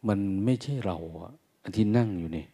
[0.08, 0.96] มันไม่ใช่เรา
[1.62, 2.48] อันที่นั่งอยู่เนี่ย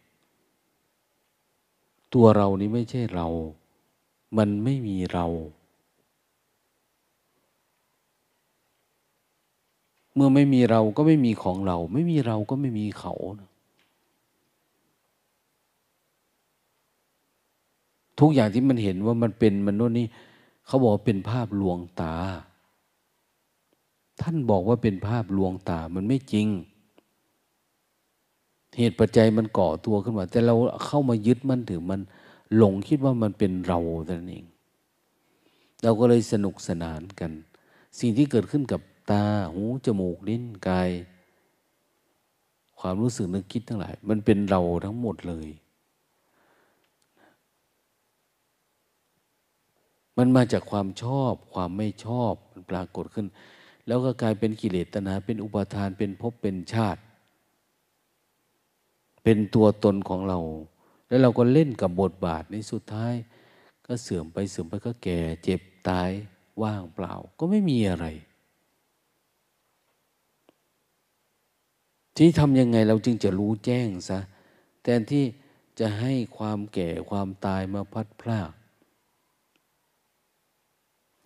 [2.13, 3.27] ตัวเรานี้ไม่ใช่เรา
[4.37, 5.25] มันไม่มีเรา
[10.15, 13.49] เมื่อไม่มีเราก็ไม่มีของเรา ไม่มีเราก็ไม่มีเขานะ
[18.19, 20.07] ทุกอย่างที่มันเห็นว่ามันเป็นมันนู่นนี่
[20.65, 22.13] เขาบอกเป็นภาพลวงตา
[24.21, 26.47] ท่านบอกว่าเป็นภาพลวงตา มันไม่จริง
[28.77, 30.55] เหตุปัจจัยมันก่อตัวขึ้นมา แต่เรา
[30.85, 32.01] เข้ามายึดมันถือมัน
[32.57, 34.45] หลงคิดว่ามันเป็นเราแต่นั้นเอง
[35.83, 37.31] เราก็เลยสนุกสนานกัน
[37.99, 40.89] สิ่งที่เกิดขึ้นกับตา หู จมูก ลิ้น กาย
[42.79, 45.49] ความรู้สึกนึกคิดทั้งหลาย มันเป็นเราทั้งหมดเลย
[50.17, 53.25] มันมาจากความชอบ ความไม่ชอบ มันปรากฏขึ้น
[53.87, 57.01] แล้วก็กลายเป็นกิเลสตนาเป็นอุปาทานเป็นภพเป็นชาติ
[59.23, 60.39] เป็นตัวตนของเรา
[61.07, 63.13] แล้วเราก็เล่นกับบทบาทในสุดท้าย
[63.85, 66.09] ก็เสื่อมไปเสื่อมไปก็แก่เจ็บตาย
[66.63, 68.05] ว่างเปล่า ก็ไม่มีอะไร
[72.17, 74.19] ที่ทำยังไงเราจึงจะรู้แจ้งซะ
[74.81, 75.25] แทนที่
[75.79, 78.51] จะให้ความแก่ความตายมาพัดพลาก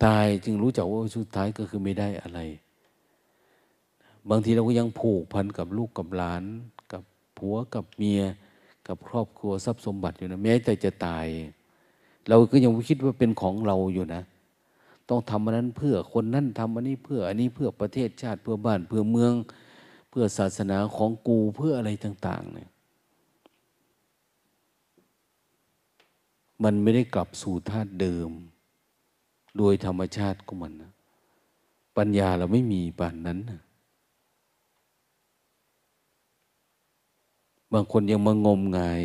[0.04, 2.40] ตายจึงรู้จักว่าสุดท้ายก็คือไม่ได้อะไร
[4.30, 6.44] บางทีเราก็ยังผูกพันกับลูกกับหลาน
[6.92, 7.02] กับ
[7.38, 8.22] ผัวกับเมีย
[8.88, 11.26] กับครอบครัวทรัพย์สมบัติอยู่นะแม้แต่จะตาย
[12.28, 14.22] เราก็ยังคิดว่าเป็นของเราอยู่นะ
[15.08, 19.32] ต้องทำอันนั้นเพื่อคนนั้นทำอันนี้เพื่ออันนี้เพื่อประเทศชาติเพื่อบ้านเพื่อเมือง
[20.10, 22.70] เพื่อศาสนาของกูเพื่ออะไรต่าง ๆ เนี่ย
[26.64, 28.30] มันไม่ได้กลับสู่ธาตุเดิม
[29.58, 30.92] โดยธรรมชาติของมันนะ
[31.96, 33.60] ปัญญาเราไม่มีปานนั้นนะ
[37.72, 39.02] บางคนยังมางมงาย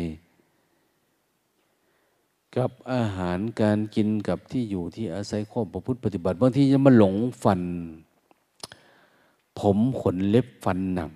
[2.56, 7.62] กับอาหารการกินกับที่อยู่ที่อาศัยข้อประพฤติปฏิบัติบางทีจะมาหลงฟัน
[9.58, 11.12] ผมขนเล็บฟันหนัง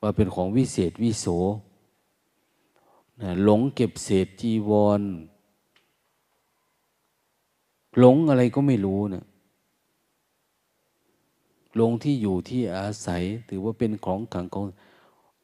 [0.00, 1.26] ว่าเป็นของวิเศษวิโส
[3.44, 5.02] หลงเก็บเศษจีวร
[7.98, 9.24] หลงอะไรก็ไม่รู้นะ
[11.76, 14.66] หลงที่อยู่ที่อาศัยถือว่าเป็นของขังของ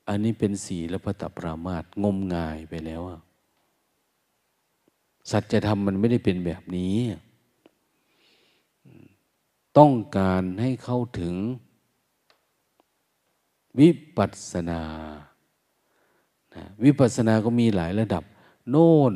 [0.08, 3.02] อันนี้เป็นสีและพระตปรามาตงมงายไปแล้ว
[5.30, 6.96] สัจธรรมมันไม่ได้เป็นแบบนี้
[9.78, 11.34] ต้องการให้เข้าถึง
[13.80, 14.82] วิปัสสนา
[16.84, 18.24] วิปัสสนาก็มีหลายระดับ
[18.70, 19.14] โน่น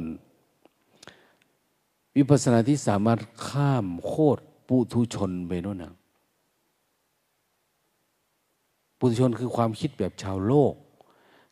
[2.16, 5.92] วิปัสสนาที่สามารถข้ามโคตรปุถุชนไปโน่นนะ
[8.98, 10.74] ปุถุชนคือความคิดแบบชาวโลก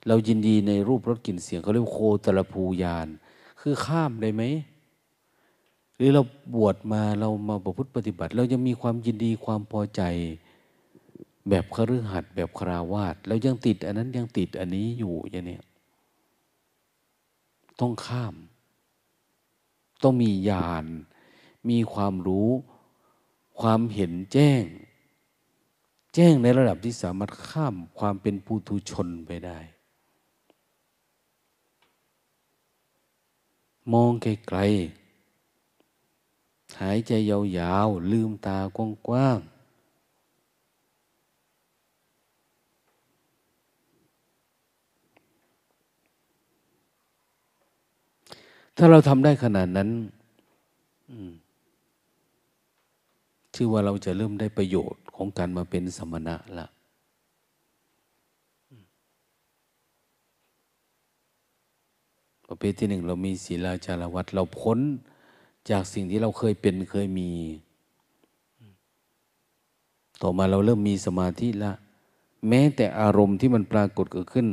[0.06, 3.08] เรายินดีในรูปรสกลิ่นเสียงเขาเรียกโคตรภูยาน
[3.60, 4.42] คือข้ามได้ไหม
[5.96, 6.22] หรือเรา
[6.54, 10.02] บวชมาเรามาประพฤติปฏิบัติ เรายังมีความยินดีความพอใจ
[11.48, 15.58] แบบคฤหัสถ์แบบคราวาสเรายังติด อันนั้นยังติดอันนี้อยู่อย่างนี้
[17.80, 18.34] ต้องข้าม
[20.02, 20.84] ต้องมีญาณ
[21.68, 22.50] มีความรู้
[23.60, 24.62] ความเห็นแจ้ง
[26.14, 29.58] แจ้งในระดับที่สามารถข้ามความเป็นปุถุชนไปได้
[33.92, 38.78] มองไกลๆหายใจยาวๆ ลืมตาก
[39.12, 39.57] ว้างๆ
[48.80, 49.88] ถ้าเราทำได้ขนาดนั้น
[53.54, 56.66] ชื่อว่าเราจะเริ่มได้ประโยชน์ของการมาเป็นสมณะละ
[62.48, 64.78] ประเภทที่หนึ่งเรามีศีลาจารวัตเราพ้น
[65.70, 67.30] จากสิ่งที่เราเคยเป็นเคยมี
[70.22, 71.72] ต่อมาเราเริ่มมีสมาธิละ
[72.48, 74.46] แม้แต่อารมณ์ที่มันปรากฏเกิดขึ้น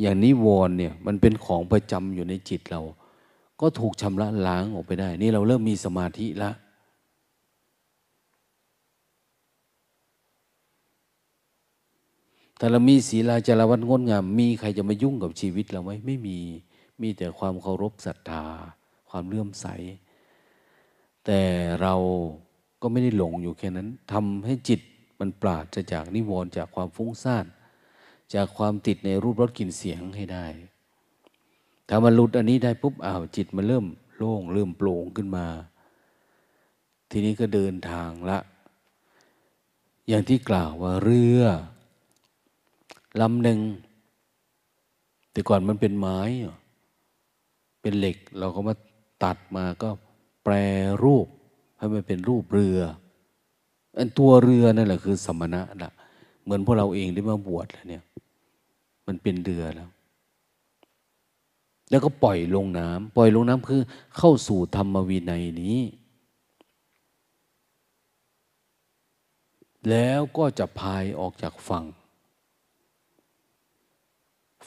[0.00, 2.82] อย่างนิวรณ์เนี่ย มันเป็นของประจำอยู่ในจิตเรา
[3.60, 6.54] ก็ถูกชำระล้างออกไปได้ นี่เราเริ่มมีสมาธิแล้ว
[12.58, 16.38] แต่เรามีศีลาจารวัตงดงาม มีใครจะมายุ่งกับชีวิตเราไหมไม่มี
[17.02, 18.44] มีแต่ความเคารพศรัทธา
[19.10, 19.66] ความเลื่อมใส
[21.26, 21.40] แต่
[21.82, 21.94] เรา
[22.82, 24.80] ก็ไม่ได้หลงอยู่แค่นั้นทำให้จิต
[25.20, 27.46] มันปราดจากนิวรณ์จากความฟุ้งซ่าน
[28.34, 30.46] จากความติดในรูปรสกลิ่นเสียงให้ได้
[31.88, 35.46] ถ้ามันหลุดอันนี้ได้ปุ๊บอ้าวจิตมันเริ่มโล่งเริ่มโปร่งขึ้นมา
[37.10, 38.38] ทีนี้ก็เดินทางละ
[40.08, 41.42] อย่างที่กล่าวว่าเรือ
[43.20, 43.60] ลำหนึ่ง
[45.32, 46.18] แต่ก่อนมันเป็นไม้
[47.82, 48.74] เป็นเหล็กเราก็มา
[49.24, 49.88] ตัดมาก็
[50.44, 50.54] แปร
[51.04, 51.26] รูป
[51.78, 52.80] ให้มันเป็นรูปเรือ
[53.96, 55.92] อันตัวเรือนั่นแหละคือสมณะละ
[56.42, 58.02] เหมือนพวกเราเองได้มาบวชแล้วเนี่ย
[59.06, 59.88] มันเป็นเรือแล้ว
[61.90, 63.82] แล้วก็ปล่อยลงน้ำปล่อยลงน้ำคือ
[64.16, 65.78] เข้าสู่ธรรมวินัยนี้
[69.90, 71.84] แล้วก็จะพายออกจากฝั่ง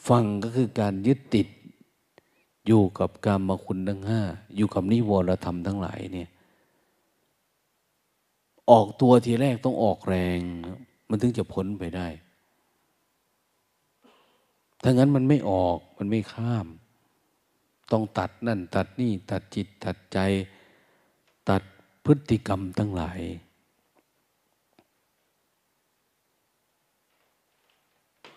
[0.06, 1.48] ฝั่งก็คือการยึดติด
[2.66, 4.20] อยู่กับกรรมคุณทั้งห้า
[4.56, 6.28] อยู่กับนิวรธรรมทั้งหลายเนี่ย
[8.70, 10.38] ออกตัวทีแรกต้องออกแรง
[11.08, 12.08] มันถึงจะพ้นไปได้
[14.82, 16.66] ถ้างั้นมันไม่ออกมันไม่ข้าม
[17.90, 20.18] ต้องตัดนั่น ตัดนี่ตัดจิตตัดใจ
[21.48, 21.62] ตัด
[22.04, 23.20] พฤติกรรมทั้งหลาย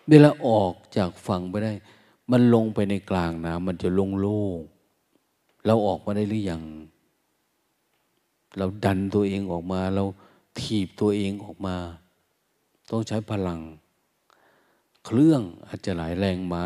[0.08, 1.72] เวลาออกจากฝั่งไปได้
[2.30, 4.58] มันลงไปในกลางน้ำมันจะลงโล่ง
[5.66, 6.62] เราออกมาได้หรือยัง
[8.56, 10.04] เราดันตัวเองออกมา เรา
[10.60, 11.76] ถีบตัวเองออกมา
[12.90, 13.60] ต้องใช้พลัง
[15.04, 16.64] เครื่องอาจจะหลายแรงม้า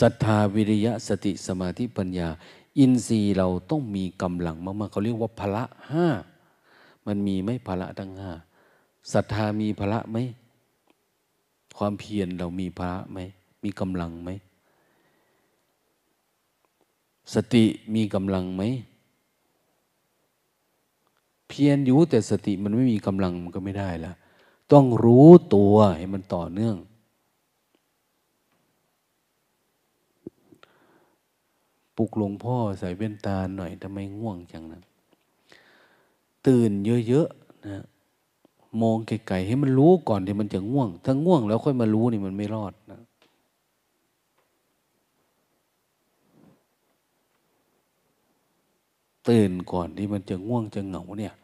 [0.00, 2.28] ศรัทธาวิริยะสติสมาธิปัญญา
[2.78, 6.08] อินทรีย์เราต้องมีกำลังมากๆเขาเรียกว่าพละห้า
[7.06, 8.32] มันมีไหมพละทั้งห้า
[9.12, 10.16] ศรัทธามีพละไหม
[11.78, 13.18] ความเพียรเรามีพละไหม
[13.64, 14.30] มีกำลังไหม
[17.34, 18.62] สติมีกำลังไหม
[21.48, 24.12] เพียรอยู่แต่สติมันไม่มีกำลังมันก็ไม่ได้ละ
[24.72, 26.76] ต้องรู้ตัวให้มันต่อเนื่อง
[31.96, 34.82] ปลุกหลวงพ่อใส่เว้นตาหน่อยทำไมง่วงจังนะ
[36.46, 36.72] ตื่น
[37.08, 37.84] เยอะๆนะ
[38.82, 43.00] มองไกลๆให้มันรู้ก่อนที่มันจะง่วง ถ้าง่วงแล้วค่อยมารู้นี่มันไม่รอดนะ
[49.28, 51.34] ตื่นก่อนที่มันจะง่วงจะเหงาเนี่ย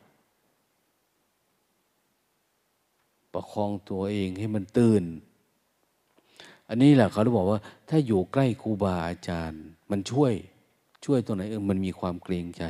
[3.33, 5.05] ประคองตัวเองให้มันตื่น
[6.69, 10.33] อันนี้แหละเขาบอกว่า ถ้าอยู่ใกล้ครูบาอาจารย์ มันช่วย
[11.05, 12.63] ช่วยตัวไหนเออมันมีความเกรงใจ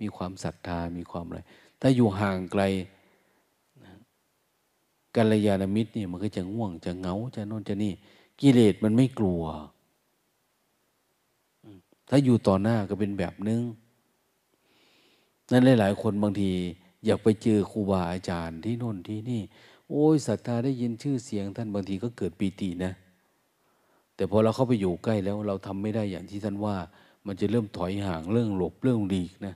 [0.00, 1.40] มีความศรัทธามีความอะไร
[1.80, 2.62] ถ้าอยู่ห่างไกล
[5.16, 7.92] กัลยาณมิตรเนี่ยมันก็จะง่วงจะเหงาจะนอนจะนี่
[8.40, 9.42] กิเลสมันไม่กลัว
[12.08, 13.62] ถ้าอยู่ต่อหน้าก็เป็นแบบนึง
[15.50, 16.50] นั้นหลาย ๆ คนบางที
[17.04, 19.42] อยากไปเจอครูบาอาจารย์ที่โน่นที่นี่
[19.88, 22.92] โอ้ยศรัทธาได้ยินชื่อเสียงท่านบางทีก็เกิดปีตินะ
[24.16, 26.76] แต่พอเราเข้าไปอยู่ใกล้แล้วเราทำไม่ได้อย่างที่ท่านว่า
[27.26, 29.54] มันจะเริ่มถอยห่างเรื่องหลบเรื่องดีกนะ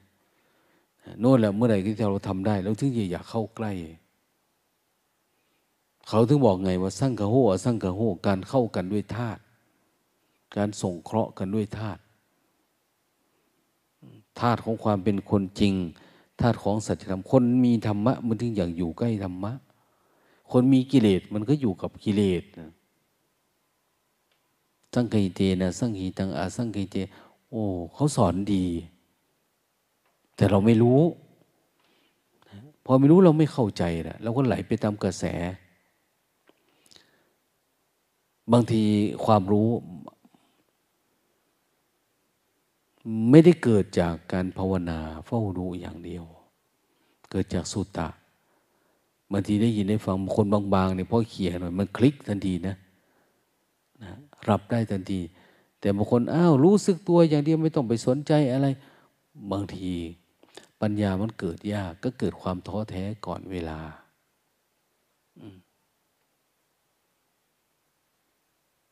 [1.20, 3.72] โน่นแหละเมื่อไหร่ที่เราทำได้ แล้วถึงจะอยากเข้าใกล้
[6.08, 7.34] เขาถึงบอกไงว่าสร้างกระโห
[7.64, 9.40] สร้างกระโหการเข้ากันด้วยธาตุ
[10.56, 12.00] การส่งเคราะห์กันด้วยธาตุ
[14.40, 15.74] ธาตุของความเป็นคนจริง
[16.40, 19.52] ธาตุของสัจธรรมคนมีธรรมะมันถึงอยากอยู่ใกล้ธรรมะ
[20.52, 22.42] คนมีกิเลสมันก็อยู่กับกิเลส
[24.94, 26.96] สังเกตนะ สังหีตังอาสังเกต
[27.50, 27.62] โอ้
[27.94, 28.64] เขาสอนดี
[30.36, 31.00] แต่เราไม่รู้
[32.84, 35.24] พอไม่รู้เราไม่เข้าใจนะเราก็ไหลไปตามกระแส
[38.52, 38.82] บางที
[39.24, 39.68] ความรู้
[43.30, 46.24] ไม่ได้เกิดจากการภาวนาเฝ้าดูอย่างเดียว
[47.30, 48.08] เกิดจากสุตตะ
[49.32, 52.76] บางทีได้ยินได้ฟังคนบางๆเนี่ยพอเขียนหน่อยมันคลิกทันทีนะ
[54.02, 54.10] นะ
[54.48, 55.20] รับได้ทันที
[55.80, 58.66] แต่บางคนอ้าวรู้สึกตัวอย่างเดียวไม่ต้องไปสนใจอะไร
[59.50, 59.92] บางที
[60.80, 63.78] ปัญญามันเกิดยากก็เกิดความท้อแท้ก่อนเวลา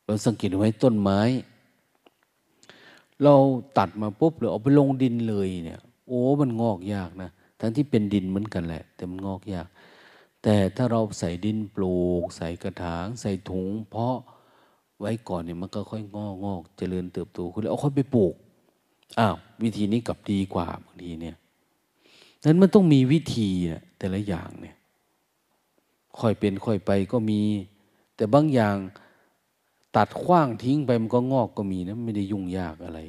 [0.05, 1.21] เราสังเกตไว้ต้นไม้
[3.23, 3.35] เรา
[3.77, 7.29] ตัดมาปุ๊บหรือเอาไปลงดินเลยเนี่ย โอ้มันงอกยากนะ
[7.59, 9.67] ทั้งที่เป็นดินเหมือนกันแหละ แต่มันงอกยาก
[10.43, 14.17] แต่ถ้าเราใส่ดินปลูก ใส่กระถาง ใส่ถุง เพาะ
[14.99, 18.33] ไว้ก่อนเนี่ยมันก็ค่อยงอกงอกเจริญเติบโตขึ้นแล้วเอาค่อยไปปลูก
[19.19, 21.35] อ้าววิธีนี้กลับดีกว่าบางทีเนี่ย
[22.43, 24.75] นั้นมันต้องมีวิธีนะแต่ละอย่างเนี่ย
[26.19, 27.41] ค่อยเป็นค่อยไปก็มี
[28.15, 28.75] แต่บางอย่าง
[29.95, 32.99] ตัดขว้างทิ้งไปมันก็งอกก็มีนะไม่ได้ยุ่งยากอะไร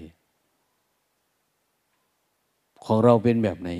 [2.84, 3.70] ของเราเป็นแบบไหน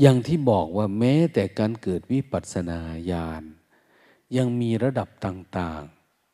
[0.00, 2.78] อย่างที่บอกว่าแม้แต่การเกิดวิปัสสนา
[3.10, 3.42] ญาณ
[4.36, 5.82] ยังมีระดับต่าง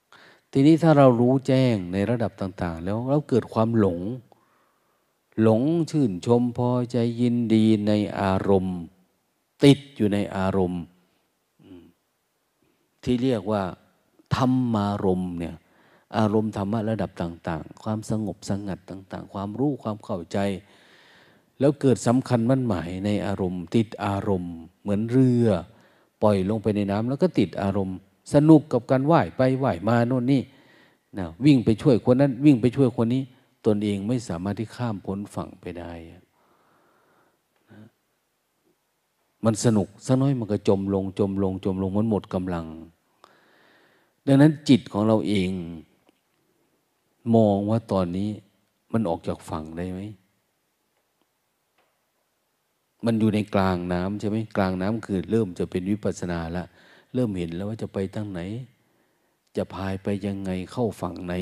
[0.00, 4.00] ๆ ทีนี้ถ้าเรารู้แจ้งในระดับต่าง ๆ แล้วเราเกิดความหลง
[5.42, 8.78] หลงชื่นชมพอใจยินดีในอารมณ์
[9.64, 10.82] ติดอยู่ในอารมณ์
[13.04, 13.62] ที่เรียกว่า
[14.34, 15.56] ธรรมารมณ์เนี่ย
[16.18, 20.38] อารมณ์ธรรมะระดับต่าง ๆ ความสงบสงัดต่าง ๆ ความรู้ความเข้าใจ
[21.62, 25.46] แล้วเกิดสำคัญมั่นหมายในอารมณ์ ติดอารมณ์ เหมือนเรือ
[26.22, 27.96] ปล่อยลงไปในน้ำแล้วก็ติดอารมณ์
[28.34, 30.42] สนุกกับการว่ายไปว่ายมาโน่นนี่
[31.18, 33.22] นะวิ่งไปช่วยคนนั้น วิ่งไปช่วยคนนี้
[33.66, 35.92] ตนเองไม่สามารถที่ข้ามพ้นฝั่งไปได้
[39.44, 42.66] มันสนุกสักน้อยมันก็จมลงจมลงจมลงมันหมดกำลัง
[44.26, 45.50] ดังนั้นจิตของเราเอง
[47.34, 48.28] มองว่าตอนนี้
[48.92, 50.02] มันออกจากฝั่งได้ไหม
[53.04, 56.64] มันอยู่ในกลางน้ำใช่ไหมกลางน้ำคือเริ่มจะเป็นวิปัสนาละ
[57.14, 58.40] เริ่มเห็นแล้วว่าจะไปตั้งไหน
[59.56, 61.34] จะพายไปยังไงเข้าฝั่งไหน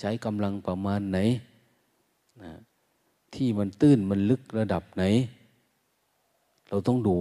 [0.00, 1.18] ใช้กำลังประมาณไหน
[2.42, 2.52] นะ
[3.34, 5.04] ที่มันตื้นมันลึกระดับไหน
[6.68, 7.16] เราต้องดู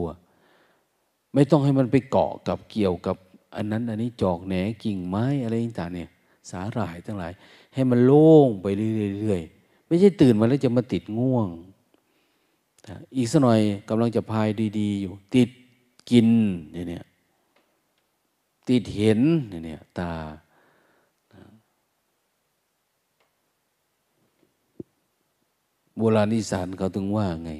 [1.34, 3.18] ไม่ต้องให้มันไปเกาะกับเกี่ยวกับ
[3.56, 6.10] อันนั้นอันนี้จอกแหนกิ่งไม้อะไรต่างเนี่ย
[6.50, 7.34] สาหร่ายทั้งหลาย
[7.74, 11.48] ให้มันโล่งไปเรื่อยๆไม่ใช่ตื่นมาแล้วจะมาติดง่วง
[13.16, 13.60] อีกสักหน่อย
[13.90, 14.48] กำลังจะพาย
[14.80, 15.50] ดี ๆ อยู่ ติด
[16.10, 16.28] กิน
[16.72, 17.06] เนี่ย
[18.68, 19.20] ติดเห็น
[19.66, 20.12] เนี่ยตา
[25.98, 27.52] โบราณอีสานเขาถึงว่าไง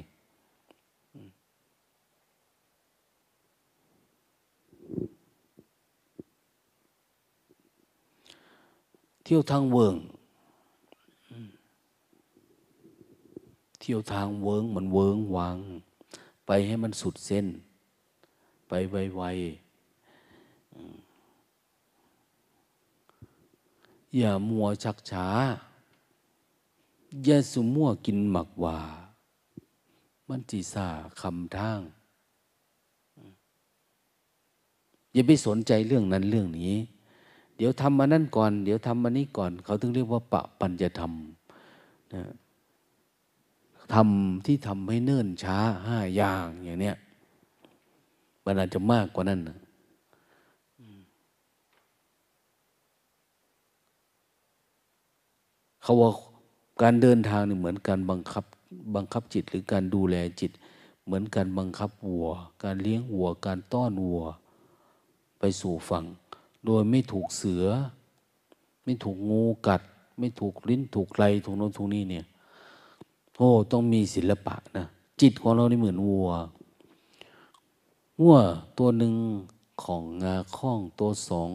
[9.22, 9.96] เที่ยวทางเวิง
[13.90, 15.58] ที่ยวทางเวิงมันเวิงวัง
[16.46, 17.46] ไปให้มันสุดเส้น
[18.68, 19.32] ไปไวๆ
[24.16, 25.26] อย่ามัวชักช้า
[27.24, 28.78] อย่าสุมัวกินหมักว่า
[30.28, 30.88] มันจีสา
[31.20, 31.80] คำทาง
[35.12, 36.74] อย่าไปสนใจเรื่องนั้นเรื่องนี้
[37.56, 42.22] เดี๋ยวทำมานั่นก่อน เดี๋ยวทำมานี้ก่อน เขาถึงเรียกว่าปะปัญจะทำนะ
[43.92, 46.96] ทำที่ทำให้เนิ่นช้าห้าอย่างอย่างเนี้ย
[48.44, 49.58] มันอาจจะมากกว่านั้นนะ
[55.82, 56.10] เขาว่า
[56.82, 58.44] การเดินทางนี่เหมือนการบังคับ
[58.96, 60.50] บังคับจิตหรือการดูแลจิต
[61.04, 62.28] เหมือนการบังคับวัว
[62.64, 64.22] การเลี้ยงวัว การต้อนวัว
[65.38, 66.04] ไปสู่ฝั่ง
[66.66, 67.64] โดยไม่ถูกเสือ
[68.84, 69.82] ไม่ถูกงูกัด
[70.18, 72.24] ไม่ถูกลิ้นถูกไรถูกโน้นถูกนี่เนี่ย
[73.42, 74.84] โอ้ต้องมีศิลปะนะ
[75.20, 76.30] จิตของเรานี่เหมือนวัว
[78.20, 78.36] วัว
[78.78, 79.14] ตัวหนึ่ง
[79.82, 81.48] ของงาข้องตัวสอง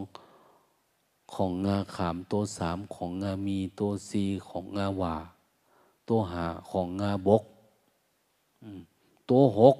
[1.33, 5.15] ของงาขามตัวสามของงามีตัวสีของงาหวา
[6.07, 7.43] ตัวหาของงาบก
[9.29, 9.75] ตัวหก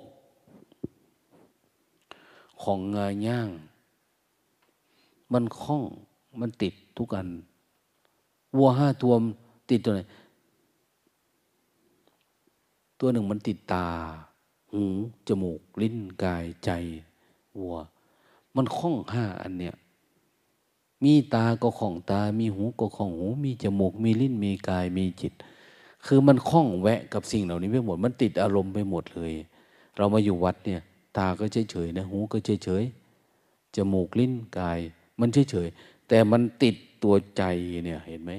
[2.64, 3.49] ของงาย่าง
[5.32, 5.84] มันคล้อง
[6.39, 7.28] มันติดทุกอัน
[8.58, 9.14] วัวห้าตัว
[9.72, 10.01] ติดตัวไหน
[12.99, 13.87] ตัวหนึ่งมันติดตา
[14.71, 14.83] หู
[15.27, 16.69] จมูก ลิ้นกายใจ
[17.57, 17.77] วัว
[18.55, 19.75] มันคล้องห้าอันเนี้ย
[21.03, 25.33] มีตาก็ของตา มีหูก็ของหู มีจมูก มีลิ้นมีกายมีจิต
[26.05, 29.33] คือมันคล้องแวะกับสิ่งเหล่านี้ไปหมด มันติดอารมณ์ไปหมดเลย
[29.95, 30.81] เรามาอยู่วัดเนี่ย
[31.17, 32.83] ตาก็เฉยเฉยนะหูก็เฉยเฉย
[33.75, 34.79] จมูกลิ้นกาย
[35.19, 35.67] มันเฉยเฉย
[36.07, 37.43] แต่มันติดตัวใจ
[37.85, 38.31] เนี่ยเห็นไหม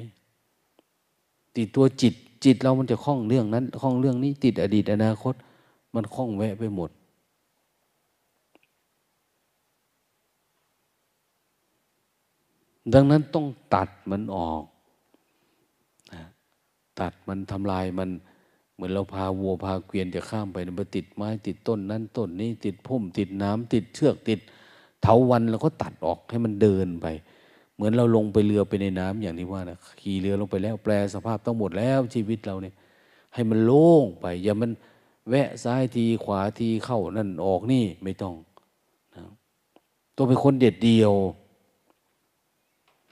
[1.57, 2.15] ติดตัวจิต
[2.47, 5.35] จิตเรามันจะคล้องเรื่องนั้นคล้องเรื่องนี้ติดอดีตอนาคต
[5.95, 6.91] มันคล้องแวะไปหมด
[12.95, 14.63] ดังนั้นต้องตัดมันออก
[17.01, 18.11] ตัดมันทำลายมัน
[18.75, 24.41] เหมือนเราพาวัวพาเกวียนจะข้ามไปมันติดไม้ติดต้นนั้นต้นนี้ ติดพุ่มติดน้ำติดเชือกติด
[25.03, 27.07] เถาวันเราก็ตัดออกให้มันเดินไป
[27.77, 32.75] เหมือนเราลงไปเรือไปในน้ำอย่างที่ว่านะขี่เรือลงไปแล้ว แปลสภาพต้องหมดแล้วชีวิตเราเนี่ย
[33.35, 34.71] ให้มันโล่งไป อย่ามัน
[35.29, 38.35] แวะซ้ายทีขวาทีเข้านั่นออกนี่ไม่ต้อง
[39.15, 39.23] นะ
[40.17, 41.13] ต้องเป็นคนเด็ดเดียว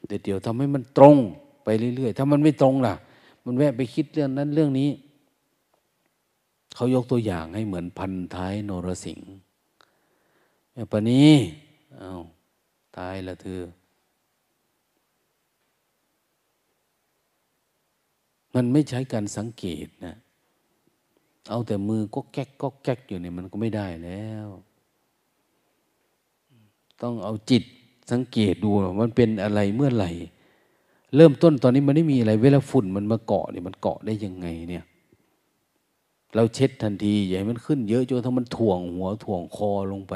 [0.09, 1.17] เด็ดเดียวทำให้มันตรง
[1.65, 2.95] ไปเรื่อยๆ ถ้ามันไม่ตรงล่ะ
[3.45, 4.91] มันแวะไปคิดเรื่องนั้นเรื่องนี้
[6.75, 9.29] เขายกตัวอย่างให้เหมือนพันท้ายนรสิงห์
[10.73, 11.33] แม่ปนี้
[12.01, 12.21] อา้าว
[12.97, 13.61] ตายละเธอ
[18.55, 20.15] มันไม่ใช้การสังเกตนะ
[21.51, 24.49] เอาแต่มือก็แก๊กก็แก๊กอยู่เนี่ยมันก็ไม่ได้แล้ว
[27.03, 27.63] ต้องเอาจิต
[28.13, 30.11] สังเกตดูมันเป็นอะไรเมื่อไหร่
[31.17, 34.85] เริ่มต้นตอนนี้มันไม่มีอะไร เวลาฝุ่นมันมาเกาะเนี่ยมันเกาะได้ยังไงเนี่ย
[36.35, 40.15] เราเช็ดทันทีอย่าให้มันขึ้นเยอะจนถ้ามันถ่วงหัวถ่วงคอลงไป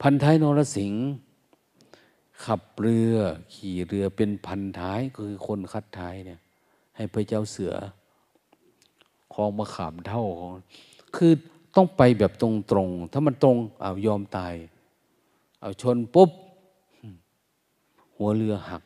[0.00, 1.02] พันท้ายนรสิงห์
[2.44, 3.16] ขับเรือ
[3.54, 6.40] ขี่เรือเป็นพันท้ายก็คือคนคัดท้ายเนี่ย
[6.96, 7.72] ให้พระเจ้าเสือ
[9.32, 10.52] คลองมาขามเท่าของ
[11.16, 11.32] คือ
[11.76, 14.54] ต้องไปแบบตรงๆ ถ้ามันตรงเอายอมตาย
[15.60, 16.30] เอาชนปุ๊บ
[18.16, 18.82] หัวเรือหัก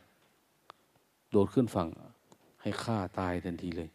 [1.31, 1.89] โดดขึ้นฝั่ง
[2.63, 3.89] ให้ฆ่าตายทันทีเลย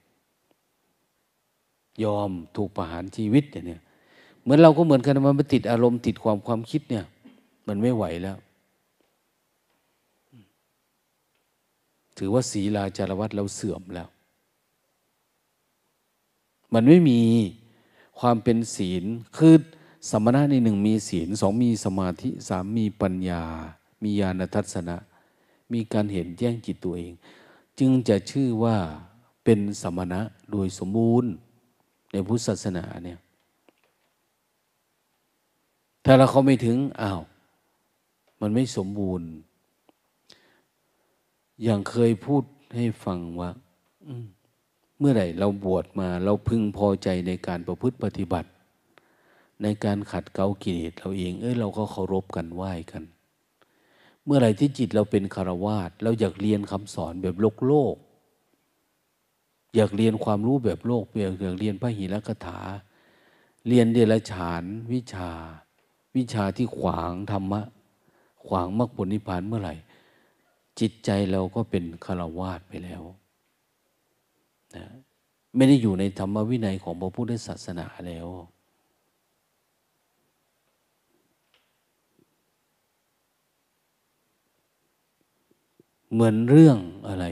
[2.03, 3.81] ยอมถูกประหารชีวิตเนี่ย
[4.41, 7.05] เหมือนเราก็เหมือนกันมันไปติดอารมณ์ติดความความคิดเนี่ย
[7.67, 8.37] มันไม่ไหวแล้ว
[12.17, 14.09] ถือว่าศีลาจารวัตเราเสื่อมแล้ว
[16.73, 17.21] มันไม่มี
[18.19, 19.03] ความเป็นศีล
[19.37, 19.55] คือ
[20.09, 23.43] สมณะในหนึ่งมีศีลสองมีสมาธิสามมีปัญญา
[24.03, 24.97] มีญาณทัศนะ
[25.73, 27.13] มีการเห็นแจ้งจิตตัวเอง
[27.79, 28.77] จึงจะชื่อว่า
[29.43, 31.31] เป็นสมณะโดยสมบูรณ์
[32.11, 33.19] ในพุทธศาสนาเนี่ย
[36.05, 37.21] ถ้าเราเขาไม่ถึงอ้าว
[38.41, 39.27] มันไม่สมบูรณ์
[41.63, 42.43] อย่างเคยพูด
[42.75, 43.49] ให้ฟังว่า
[44.99, 48.49] เมื่อไหร่เราบวชมา เราพึงพอใจในการประพฤติปฏิบัติ
[49.63, 53.03] ในการขัดเกลากิเลสเราเอง เอ้ยเราก็เคารพกันไหว้กัน
[54.25, 57.95] เมื่อไหร่ที่จิตเราเป็นคารวาสเราอยากเรียนคำสอนแบบโลกโลก
[59.75, 62.59] อยากเรียนความรู้แบบโลกเปลี่ยากเรียนพระหิรกถา
[63.67, 65.31] เรียนเดรัจฉานวิชา
[66.15, 67.61] วิชาที่ขวางธรรมะ
[68.47, 69.75] ขวางมรรคผลนิพพานเมื่อไหร่
[70.79, 73.03] จิตใจเราก็เป็นคารวาสไปแล้ว
[74.75, 74.85] นะ
[75.55, 78.27] ไม่ได้อยู่ในธรรมวินัยของพระพุทธศาสนาแล้ว
[86.11, 87.25] เหมือนเรื่องอะไร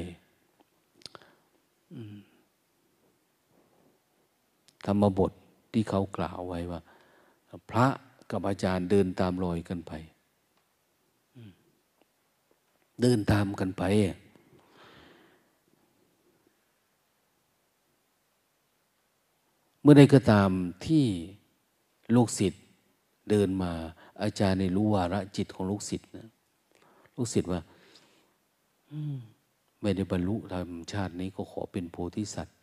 [4.86, 5.32] ธรรมบท
[5.72, 6.82] ที่เขากล่าวไว้ว่า
[7.70, 7.88] พระ
[8.32, 9.92] กับอาจารย์เดินตามรอยกันไป
[13.02, 13.84] เดินตามกันไป
[19.82, 20.50] เมื่อใดก็ตาม
[20.86, 21.06] ที่
[22.16, 22.64] ลูกศิษย์
[23.30, 23.72] เดินมา
[24.22, 26.28] อาจารย์ในรู้วาระจิตของลูกศิษย์นะ
[27.16, 27.62] ลูกศิษย์ว่า
[29.82, 32.58] ไม่ได้บรรลุธรรมชาตินี้ก็ขอเป็นโพธิสัตว์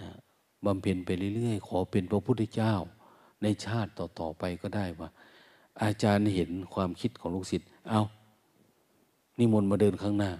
[0.00, 0.08] นะ
[0.64, 2.74] บำเพ็ญไปเรื่อยๆ ขอเป็นพระพุทธเจ้า
[3.42, 5.08] ในชาติต่อๆไปก็ได้ว่า
[5.82, 8.02] อาจารย์เห็นความคิดของลูกศิษย์เอา
[9.38, 10.32] นิมนต์มาเดินข้างหน้า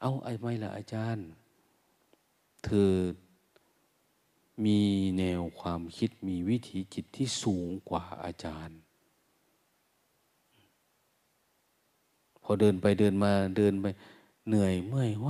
[0.00, 1.24] เอาไอ้ไม่ละอาจารย์
[2.64, 2.92] เธอ
[4.64, 4.78] มี
[5.18, 8.78] แนวความคิดมีวิถีจิตที่สูงกว่าอาจารย์
[12.42, 13.86] พอเดินไปเดินมาเดินไป
[14.48, 15.28] เหนื่อยเมื่อยไหว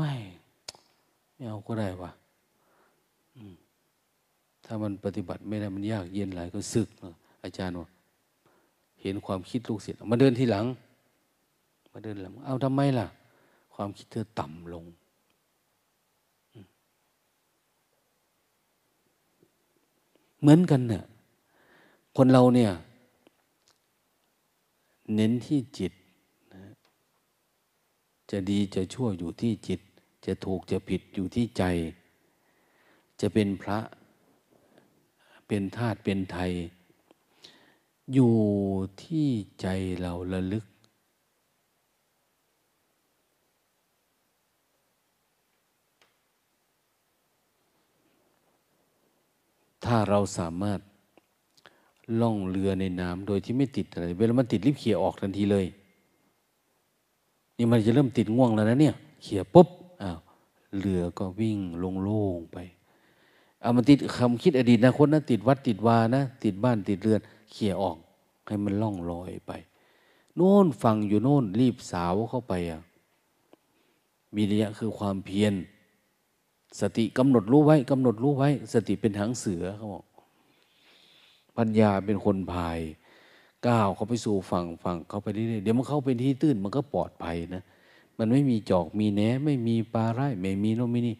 [1.34, 2.10] ไม่เอาก็ได้วะ
[4.64, 6.88] ถ้ามันปฏิบัติไม่ได้มันยากเย็นหลายก็สึก
[7.44, 7.88] อาจารย์ว่า
[9.02, 10.64] เห็นความคิดลูกศิษย์มาเดินทีหลัง
[11.90, 13.06] มาเดินหลังเอาทำไมล่ะ
[13.74, 14.84] ความคิดเธอต่ำลง
[20.40, 21.02] เหมือนกันเนี่ย
[22.16, 22.70] คนเราเนี่ย
[25.14, 25.92] เน้นที่จิต
[28.30, 29.80] จะดีจะชั่วอยู่ที่จิต
[30.26, 31.64] จะถูกจะผิดอยู่ที่ใจ
[33.20, 33.78] จะเป็นพระ
[35.46, 36.52] เป็นธาตุเป็นไทย
[38.12, 38.34] อยู่
[39.02, 39.28] ที่
[39.60, 39.66] ใจ
[40.00, 40.64] เราระลึก
[49.92, 50.80] ถ้าเราสามารถ
[52.20, 55.66] ล่องเรือในน้ำโดยที่ไม่ติดอะไร เวลามันติดรีบเขี่ยออกทันทีเลย
[57.56, 59.68] นี่มันจะเริ่มติดง่วงแล้วนะเนี่ย เขี่ยปุ๊บ
[60.02, 60.18] อ้าว
[60.80, 62.58] เรือก็วิ่งลงโล่งไป
[63.60, 67.20] เอามันติดคำคิดอดีตนะคนนะติดวัดติดวานะ ติดบ้านติดเรือน
[67.50, 67.96] เขี่ยออก
[68.46, 69.52] ให้มันล่องลอยไป
[70.36, 72.80] โน่นฟังอยู่โน่นรีบสาวเข้าไปอะ
[74.34, 75.54] มีระยะคือความเพียร
[76.80, 80.04] สติกำหนดรู้ไว้กำหนดรู้ไว้ สติเป็นหางเสือเขาบอก
[81.56, 82.78] ปัญญาเป็นคนพาย
[83.66, 87.62] ก้าวเขาไปสู่ฝั่งฝั่งเขาไปเรื่อยๆเดี๋ยวมันเข้าไปที่ตื้นมันก็ปลอดภัยนะ
[88.18, 91.16] มันไม่มีจอกมีแหนไม่มีปลาไร่ไม่มีโนม่นี่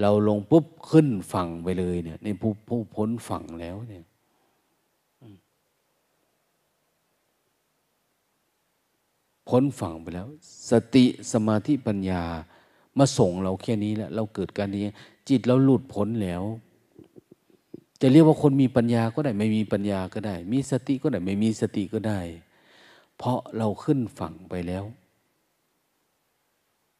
[0.00, 4.04] เราลงปุ๊บขึ้นฝั่งไปเลยเนี่ยในผู้ผู้พ้นฝั่งแล้วเนี่ย
[9.48, 10.26] พ้นฝั่งไปแล้ว
[10.70, 12.22] สติสมาธิปัญญา
[12.98, 14.82] มาส่งเราแค่นี้แล้วเราเกิดการนี้
[15.28, 16.42] จิตเราหลุดพ้นแล้ว
[18.00, 22.20] จะเรียกว่าคนมีปัญญาก็ได้ ไม่มีปัญญาก็ได้ มีสติก็ได้ ไม่มีสติก็ได้
[23.18, 24.84] เพราะเราขึ้นฝั่งไปแล้ว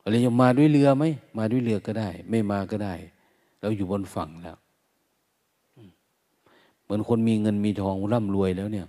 [0.02, 1.04] อะไรจะมาด้วยเรือไหม
[1.38, 2.94] มาด้วยเรือก็ได้ ไม่มาก็ได้
[3.60, 4.56] เราอยู่บนฝั่งแล้ว
[6.82, 8.86] เหมือนคนมีเงินมีทองร่ำรวยแล้วเนี่ย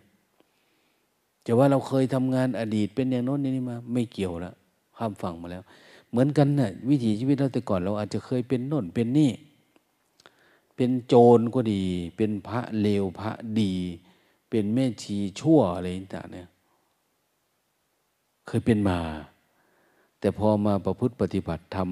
[1.45, 4.55] จะว่าเราเคยทำงานอดีตเป็นอย่างโน้นนี่มา ไม่เกี่ยวแล้ว
[4.97, 5.63] ข้ามฝั่งมาแล้ว
[6.11, 9.31] เหมือนกันนะ่ะวิถีชีวิตเราแต่ก่อนเราอาจจะเคยเป็นโน่นเป็นนี่
[10.75, 11.83] เป็นโจรก็ดี
[12.17, 13.73] เป็นพระเลวพระดี
[14.49, 16.49] เป็นแม่ชีชั่วอะไรต่างเนี่ย
[18.47, 18.99] เคยเป็นมา
[20.19, 21.89] แต่พอมาประพฤติปฏิบัติธรรม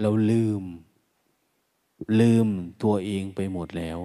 [0.00, 0.62] เราลืม
[2.20, 2.48] ลืม
[2.82, 4.00] ตัวเองไปหมดแล้ว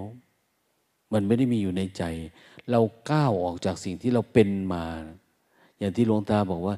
[1.12, 2.02] มันไม่ได้มีอยู่ในใจ
[2.70, 4.84] เราก้าวออกจากสิ่งที่เราเป็นมา
[5.78, 6.76] อย่างที่หลวงตาบอกว่า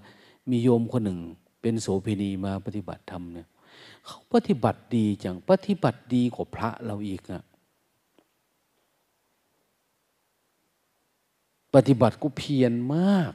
[0.50, 1.20] มีโยมคนหนึ่ง
[1.68, 3.48] เป็นโสเภณีมาปฏิบัติธรรมเนี่ย
[4.06, 7.42] เขาปฏิบัติดีจังปฏิบัติดีกว่าพระเราอีกอะ
[11.74, 13.32] ปฏิบัติก็เพียรมาก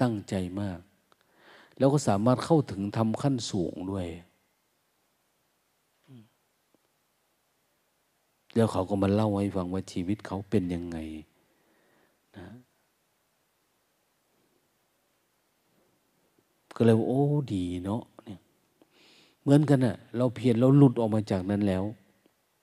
[0.00, 0.80] ตั้งใจมาก
[1.78, 4.06] แล้วก็สามารถเข้าถึงทำขั้นสูงด้วย
[8.54, 10.98] แล้วเขาก็มาเล่าให้ฟังว่าชีวิตเขาเป็นยังไง
[12.36, 12.46] นะ
[16.74, 17.22] ก็เลยว่าโอ้
[17.54, 18.40] ดีเนาะเนี่ย
[19.42, 21.84] เหมือนกันอะ่ะ เราเพียรเราหลุดออกมาจากนั้นแล้ว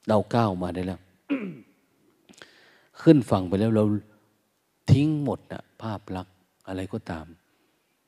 [0.07, 0.99] เราก้าวมาได้แล้ว
[3.01, 3.83] ขึ้นฝั่งไปแล้วเรา
[4.91, 6.35] ทิ้งหมดน่ะ ภาพลักษณ์
[6.67, 7.25] อะไรก็ตาม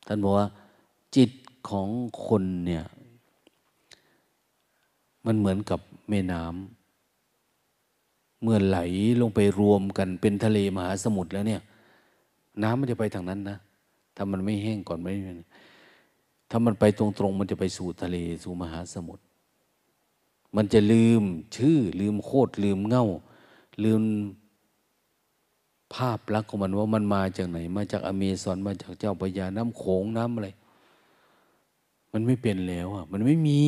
[0.08, 0.48] ท่านบอกว่า
[1.16, 1.32] จิต
[1.70, 1.88] ของ
[2.28, 2.84] คนเนี่ย
[5.26, 5.80] มันเหมือนกับ
[6.10, 8.78] แม่น้ำเมื่อไหล
[9.22, 11.62] ลงไปรวมกันเป็นทะเลมหาสมุทรแล้วเนี่ย
[12.64, 13.58] น้ำมันจะไปทางนั้นนะ
[14.16, 15.12] ถ้ามันไม่แห้งก่อนไม่
[16.56, 19.24] ถ้ามันไปตรงๆ มันจะไปสู่ทะเลสู่มหาสมุทร
[20.56, 21.24] มันจะลืม
[21.56, 23.06] ชื่อลืมโคตรลืมเง่า
[23.84, 24.02] ลืม
[25.94, 30.50] ภาพลักษณ์ของมันว่ามันมาจากไหน มาจากอเมซอนมาจากเจ้าพญาน้ำโขงน้ำอะไร
[32.12, 33.62] มันไม่เป็นแล้วอะ มันไม่มี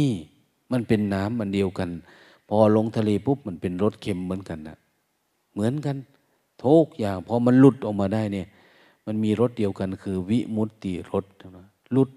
[0.71, 1.89] มันเป็นน้ำมันเดียวกัน
[2.47, 4.77] พอลงทะเลปุ๊บมันเป็นรสเค็มเหมือนกันนะ
[5.53, 5.95] เหมือนกัน
[6.63, 8.47] ทุกอย่างพอมันหลุดออกมาได้เนี่ย
[9.05, 11.25] มันมีรสเดียวกันคือวิมุตติรส
[11.93, 12.09] หลุด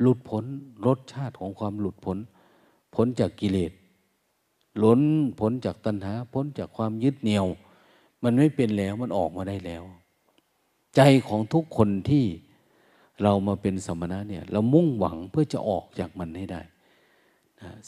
[0.00, 0.44] หลุดพ้น
[0.86, 2.18] รสชาติของความหลุดพ้น
[2.94, 3.72] พ้นจากกิเลส
[4.82, 5.00] ล้น
[5.38, 7.46] พ้นจากตัณหา พ้นจากความยึดเหนี่ยว
[8.22, 9.82] มันไม่เป็นแล้วมันออกมาได้แล้ว
[10.96, 12.24] ใจของทุกคนที่
[13.22, 16.60] เรามาเป็นสมณะเนี่ยเรามุ่งหวังเพื่อจะออกจากมันให้ได้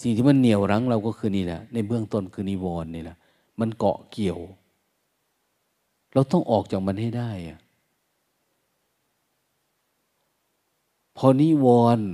[0.00, 3.16] สิ่งที่มันเหนี่ยวรั้งเราก็คือนี่แหละ ในเบื้องต้นคือนิวรณ์นี่แหละ
[3.60, 4.40] มันเกาะเกี่ยว
[6.14, 7.60] เราต้องออกจากมันให้ได้อะ
[11.16, 11.66] พอนิว
[11.98, 12.08] รณ์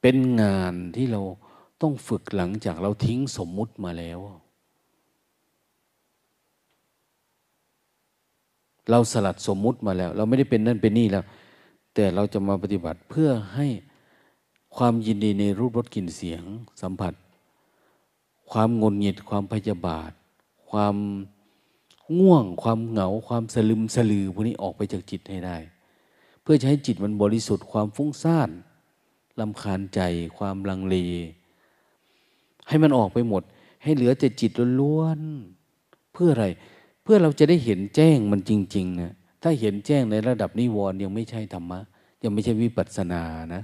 [0.00, 1.20] เป็นงานที่เรา
[1.82, 4.20] ต้องฝึกหลังจากเราทิ้งสมมุติมาแล้ว
[8.90, 11.24] เราสลัดสมมุติมาแล้ว เราไม่ได้เป็นนั่นเป็นนี่แล้ว
[11.94, 13.66] แต่เราจะมาปฏิบัติเพื่อให้
[14.76, 16.42] ความยินดีในรูปรสกลิ่นเสียง
[16.82, 17.14] สัมผัส
[18.50, 20.12] ความงนหงิดความพยาบาท
[20.70, 20.94] ความ
[22.18, 25.56] ง่วง ความเหงาความสลึมสลือพวกนี้ออกไปจากจิตให้ได้
[26.42, 28.50] เพื่อจะให้จิตมันบริสุทธิ์ความฟุ้งซ่าน
[29.40, 30.00] ลำคาญใจ
[30.38, 30.96] ความลังเล
[32.68, 33.42] ให้มันออกไปหมด
[33.82, 34.50] ให้เหลือแต่จิต
[34.80, 36.46] ล้วนๆเพื่ออะไร
[37.02, 41.80] เพื่อเราจะได้เห็นแจ้งมันจริงๆนะถ้าเห็นแจ้งในระดับนิวรณ์ยังไม่ใช่ธรรมะ
[42.22, 43.22] ยังไม่ใช่วิปัสสนา
[43.54, 43.62] นะ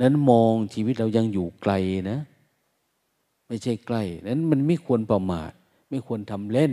[0.00, 1.72] นั้นมองชีวิตเรายังอยู่ไกล
[2.10, 2.18] นะ
[3.48, 5.52] ไม่ใช่ใกล้ นั้นมันไม่ควรประมาท
[5.88, 6.72] ไม่ควรทำเล่น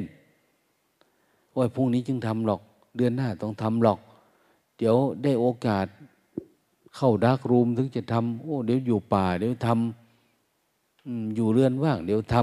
[1.57, 2.61] ว่าพรุ่งนี้จึงทำหรอก
[2.97, 3.99] เดือนหน้าต้องทำหรอก
[4.77, 5.87] เดี๋ยวได้โอกาส
[6.95, 12.35] เข้าดักรูมถึงจะทำโอ้เดี๋ยวอยู่ป่า เดี๋ยวทำอยู่เรือนว่าง เดี๋ยวท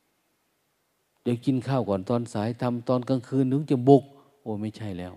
[0.00, 4.04] ำเดี๋ยวกินข้าวก่อนตอนสายทำตอนกลางคืนถึงจะบุก
[4.42, 5.14] โอ้ไม่ใช่แล้ว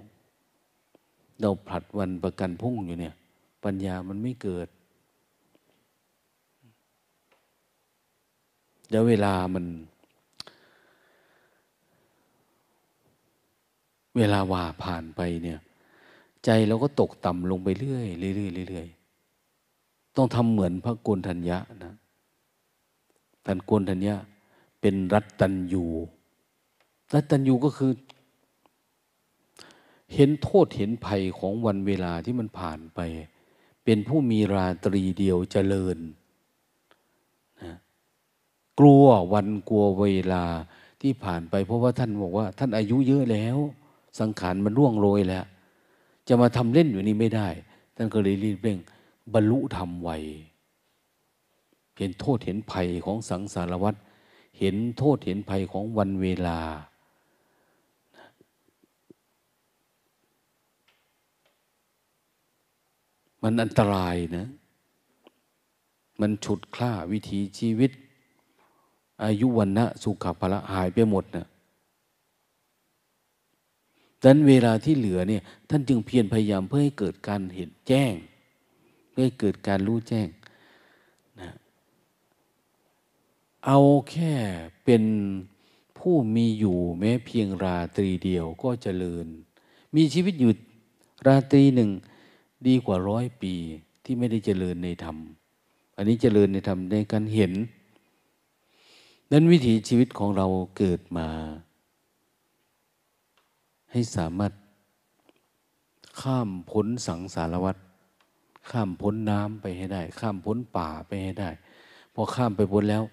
[1.39, 3.13] เราผลัดวันประกันพุ่งอยู่เนี่ย
[3.63, 4.67] ปัญญามันไม่เกิด
[8.89, 9.65] เดี๋ยวเวลามัน
[14.17, 15.59] เวลาว่าผ่านไปเนี่ย
[16.45, 18.87] ใจเราก็ตกต่ำลงไปเรื่อยเรื่อยเรื่อย
[20.15, 21.95] ต้องทำเหมือนพระโกนทัญญะนะ
[23.45, 24.15] ท่านโกนทัญญะ
[24.81, 25.85] เป็นรัตตัญยู
[27.13, 27.91] รัตตัญยูก็คือ
[30.13, 32.99] เห็นโทษเห็นภัยของวันเวลาที่มันผ่านไป
[33.83, 35.97] เป็นผู้มีราตรีเดียวเจริญ
[37.63, 37.75] นะ
[38.79, 40.43] กลัววันกลัวเวลา
[41.01, 43.57] ที่ผ่านไป เพราะว่าท่านบอกว่า ท่านอายุเยอะแล้ว
[44.19, 45.45] สังขารมันร่วงโรยแล้ว
[46.27, 47.47] จะมาทำเล่นอยู่นี่ไม่ได้
[47.95, 48.77] ท่านก็เลยรีบเร่ง
[49.33, 50.09] บรรลุธรรมไว
[51.97, 53.95] เห็นโทษเห็นภัยของสังสารวัฏ
[54.59, 56.59] เห็นโทษเห็นภัยของวันเวลา
[63.43, 64.47] มันอันตรายนะ
[66.21, 67.91] มันฉุดคล้าวิถีชีวิต
[69.23, 71.45] อายุวันนะสุขภาระหายไปหมดนะ
[74.21, 78.13] ดังนั้นเวลาที่เหลือเนี่ยท่านจึงเพียรพยายามเพื่อให้เกิดการเห็นแจ้ง
[79.09, 80.27] เพื่อให้เกิดการรู้แจ้ง
[81.39, 81.49] นะ
[83.65, 83.79] เอา
[84.11, 84.33] แค่
[84.85, 85.03] เป็น
[85.99, 89.25] ผู้มีอยู่แม้เพียงราตรีเดียวก็เจริญ
[89.95, 90.51] มีชีวิตอยู่
[91.27, 91.89] ราตรีหนึ่ง
[92.67, 93.53] ดีกว่าร้อยปี
[94.03, 95.17] ที่ไม่ได้เจริญในธรรม
[95.95, 97.53] อันนี้เจริญในธรรมในการเห็น
[99.31, 100.47] นั้นวิถีชีวิตของเรา
[100.77, 101.27] เกิดมา
[103.91, 104.53] ให้สามารถ
[106.21, 107.77] ข้ามพ้นสังสารวัฏ
[108.69, 111.49] ข้ามพ้นน้ำไปให้ได้ ข้ามพ้นป่าไปให้ได้
[112.13, 113.03] พอข้ามไปพ้นแล้ว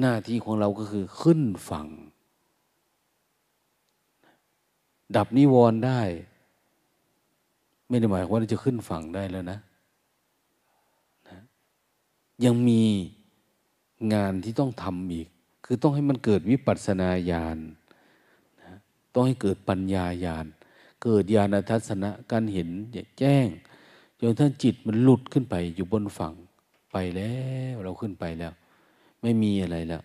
[0.00, 1.86] หน้าที่ของเราก็คือขึ้นฝั่ง
[5.16, 6.00] ดับนิวรณ์ได้
[7.88, 9.58] ไม่ได้หมายว่าจะขึ้นฝั่งได้แล้วนะ
[11.28, 11.38] นะ
[12.44, 12.82] ยังมี
[14.14, 15.28] งานที่ต้องทำอีก
[15.64, 17.58] คือต้องให้มันเกิดวิปัสสนาญาณ
[19.12, 20.46] ต้องให้เกิดปัญญาญาณ
[21.02, 22.68] เกิดญาณทัศนะการเห็น
[23.18, 23.46] แจ้ง
[24.20, 26.34] จนท่านจิตมันหลุดขึ้นไปอยู่บนฝั่ง
[26.92, 27.34] ไปแล้
[27.72, 28.52] วเราขึ้นไปแล้ว
[29.22, 30.02] ไม่มีอะไรแล้ว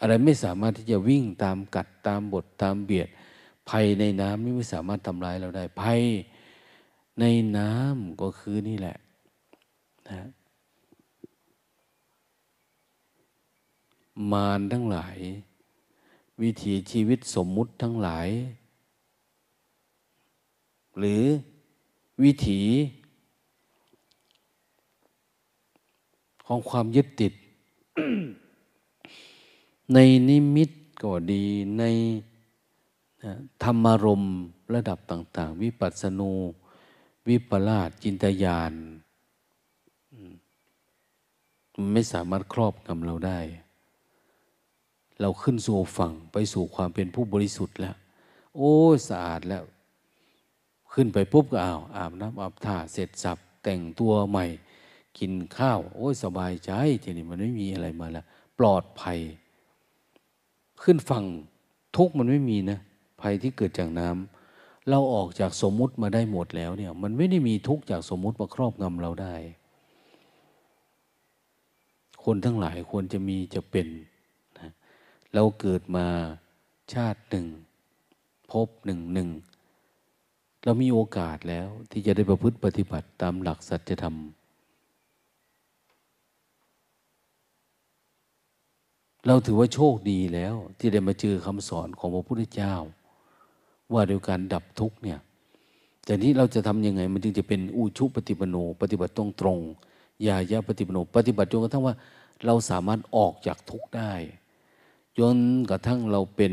[0.00, 3.08] อะไรไม่สามารถที่จะวิ่งตามกัดตามบทตามเบียด
[3.68, 6.02] ภัยในน้ำไม่สามารถทำร้ายเราได้ภัย
[7.20, 7.24] ใน
[7.56, 8.96] น้ำก็คือนี่แหละ
[10.08, 10.28] นะ
[14.32, 15.16] มารทั้งหลาย
[16.42, 18.28] วิถีชีวิตสมมุติทั้งหลาย
[20.98, 21.22] หรือ
[22.22, 22.60] วิถี
[26.46, 27.32] ของความยึดติด
[29.94, 30.70] ในนิมิต
[31.02, 31.44] ก็ดี
[31.78, 31.84] ใน
[33.62, 34.22] ธรรมารม
[34.74, 36.32] ระดับต่าง ๆ วิปัสสนู
[37.28, 38.72] วิปลาสจินตยาน
[41.74, 43.38] มันไม่สามารถครอบงำเราได้
[45.20, 47.96] เราขึ้นสู่ฝั่งไปสู่ความเป็นผู้บริสุทธิ์แล้ว
[48.56, 48.74] โอ้
[49.08, 49.64] สะอาดแล้ว
[50.92, 54.46] ขึ้นไปปุ๊บก็อ้าวอาบน้ำอาบท่าเสร็จสับแต่งตัวใหม่
[55.18, 56.70] กินข้าว โอ้สบายใจ
[57.02, 58.24] ทีนี้มันไม่มีอะไรมาแล้ว
[58.58, 59.18] ปลอดภัย
[60.82, 61.24] ขึ้นฝั่ง
[61.96, 62.78] ทุกมันไม่มีนะ
[63.20, 69.34] ภัยที่เกิดจากน้ำเราออกจากสมมุติมาได้หมดแล้วเนี่ย มันไม่ได้มีทุกจากสมมุติมาครอบงำเราได้
[72.24, 73.88] คนทั้งหลายควรจะมีจะเป็น
[75.34, 76.06] เราเกิดมา
[76.92, 77.46] ชาติหนึ่ง
[78.50, 79.28] พบหนึ่งหนึ่ง
[80.64, 84.16] เรามีโอกาสแล้วที่จะได้ประพฤติปฏิบัติตามหลักสัจธรรม
[89.26, 92.74] เราถือว่าโชคดีแล้วที่ได้มาเจอคำสอนของพระพุทธเจ้า
[93.92, 95.18] ว่าโดยการดับทุกเนี่ย
[96.04, 99.58] แต่นี้เราจะทำยังไง มันจึงจะเป็นอุชุปฏิปโน ปฏิบัติตรงตรง
[100.26, 101.94] ยายะปฏิปโน ปฏิบัติจนกระทั่งว่า
[102.44, 104.12] เราสามารถออกจากทุกข์ได้
[105.18, 105.36] จน
[105.70, 106.52] กระทั่งเราเป็น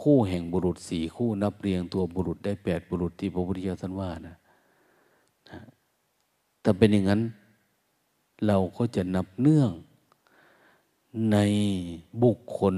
[0.00, 4.36] คู่แห่งบุรุษสี่คู่นับเรียงตัวบุรุษได้แปดบุรุษที่พระพุทธเจ้าท่านว่านะ
[6.60, 7.22] แต่เป็นอย่างนั้น
[8.46, 9.70] เราก็จะนับเนื่อง
[11.32, 11.38] ใน
[12.22, 12.76] บุคคล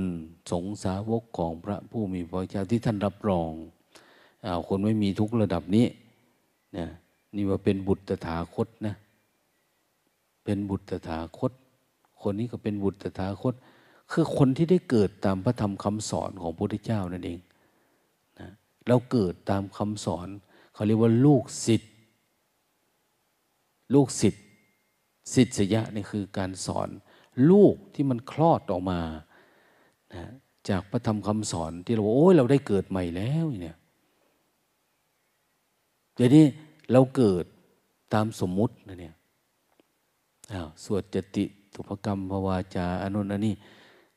[0.50, 3.50] สงสาวกของพระผู้มีพระเจ้าที่ท่านรับรอง
[4.44, 5.86] อาคนไม่มีทุกระดับนี้
[6.76, 6.86] นะ
[7.34, 8.94] นี่ว่าเป็นบุตรตถาคตนะ
[10.44, 11.52] เป็นบุตรตถาคต
[12.22, 13.54] คนนี้ก็เป็นบุตรตถาคต
[14.12, 17.40] คือคนที่ได้เกิดตามพระธรรมคำสอนของพระพุทธเจ้านั่นเอง
[18.40, 18.48] นะ
[18.86, 20.28] เราเกิดตามคำสอน
[20.74, 21.92] เขาเรียกว่าลูกศิษย์
[23.94, 24.44] ลูกศิษย์
[25.34, 26.88] ศิษยะนี่คือการสอน
[27.50, 29.00] ลูกที่มันคลอดออกมา
[30.14, 30.30] นะ
[30.68, 33.76] จากพระธรรมคำสอนที่เราโอ้ยเราได้เกิดใหม่แล้วเนี่ย
[36.14, 36.44] เดี๋ยวนี้
[36.92, 37.44] เราเกิด
[38.14, 39.14] ตามสมมุตินะเนี่ย
[40.84, 41.44] สวดจติ
[41.74, 43.54] ตุภกรรมภวาจาอนุนันนี่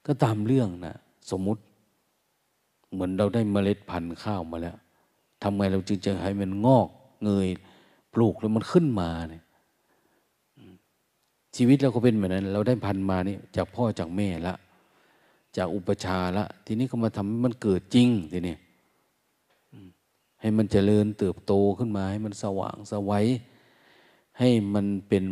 [0.05, 0.95] ก็ตามเรื่องนะ
[1.31, 1.61] สมมุติ
[2.93, 4.77] เหมือนเราได้เมล็ดพันธุ์ข้าวมาแล้ว
[5.41, 6.87] ทำไงเราจึงจะให้มันงอก
[7.23, 7.47] เงย
[8.13, 9.43] ปลูกแล้วมันขึ้นมาเนี่ย
[11.55, 14.55] ชีวิตเราก็เป็นแบบนั้น เราได้พันธุ์มานี่จากพ่อจากแม่ละ
[15.57, 18.55] จากอุปชาละ ทีนี้ก็มาทำให้มันเกิดจริงทีนี้
[20.41, 23.25] ให้มันเจริญเติบโตขึ้นมา ให้มันสว่างสวัย
[24.39, 25.23] ให้มันเป็น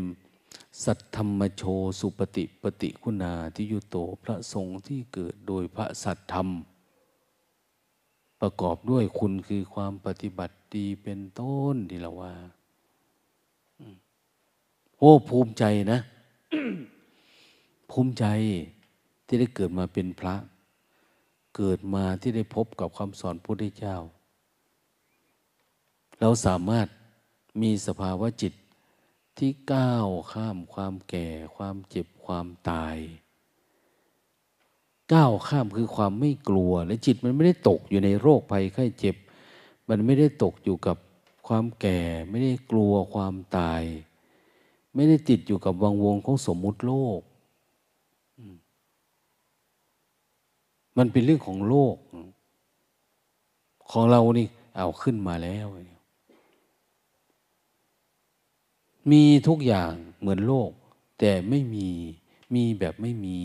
[0.81, 1.63] สัทธรรมโช
[1.99, 6.47] สุปฏิปฏิคุณาที่ยุโตพระสงฆ์ที่เกิดโดยพระสัทธรรม
[8.41, 12.33] ประกอบด้วยคุณคือความปฏิบัติดีเป็นต้นที่เราว่า
[14.97, 15.99] โอ้ภูมิใจนะ
[17.91, 18.25] ภูมิใจ
[19.25, 20.35] ที่ได้เกิดมาเป็นพระ
[21.55, 23.95] เกิดมาที่ได้พบกับคำสอนพระพุทธเจ้า
[26.19, 26.87] เราสามารถ
[27.61, 28.53] มีสภาวะจิต
[29.37, 32.97] ที่ก้าวข้ามความแก่ ความเจ็บความตาย
[35.13, 39.15] ก้าวข้ามคือความไม่กลัว และจิตมันไม่ได้ตกอยู่ในโรคภัยไข้เจ็บ
[39.89, 40.97] มันไม่ได้ตกอยู่กับ
[41.47, 41.99] ความแก่
[42.29, 43.83] ไม่ได้กลัวความตาย
[44.95, 47.21] ไม่ได้ติดอยู่กับวังวงของสมมุติโลก
[50.97, 51.95] มันเป็นเรื่องของโลก
[53.91, 54.47] ของเรานี่
[54.77, 55.67] เอาขึ้นมาแล้ว
[59.11, 60.71] มีทุกอย่างเหมือนโลก
[61.19, 61.89] แต่ไม่มี
[62.55, 63.39] มีแบบไม่มี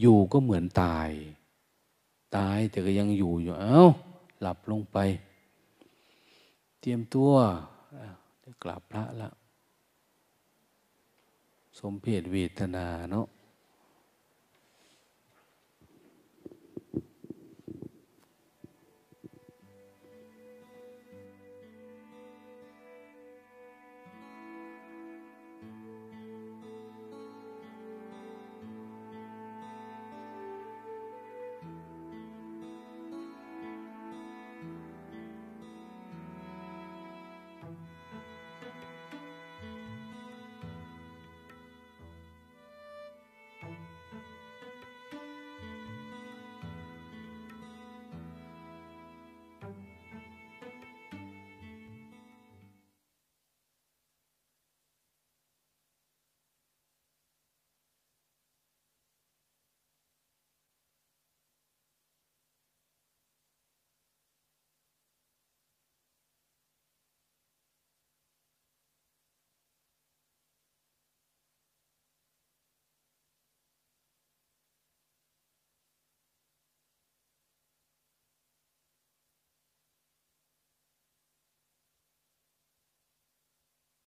[0.00, 1.10] อยู่ก็เหมือนตาย
[2.36, 3.84] ตายแต่ก็ยังอยู่อยู่เอา้า
[4.40, 4.98] หลับลงไป
[6.80, 7.32] เตรียมตัว
[8.42, 9.30] จะกราบพระละ
[11.78, 13.26] สมเพศเวทนาเนาะ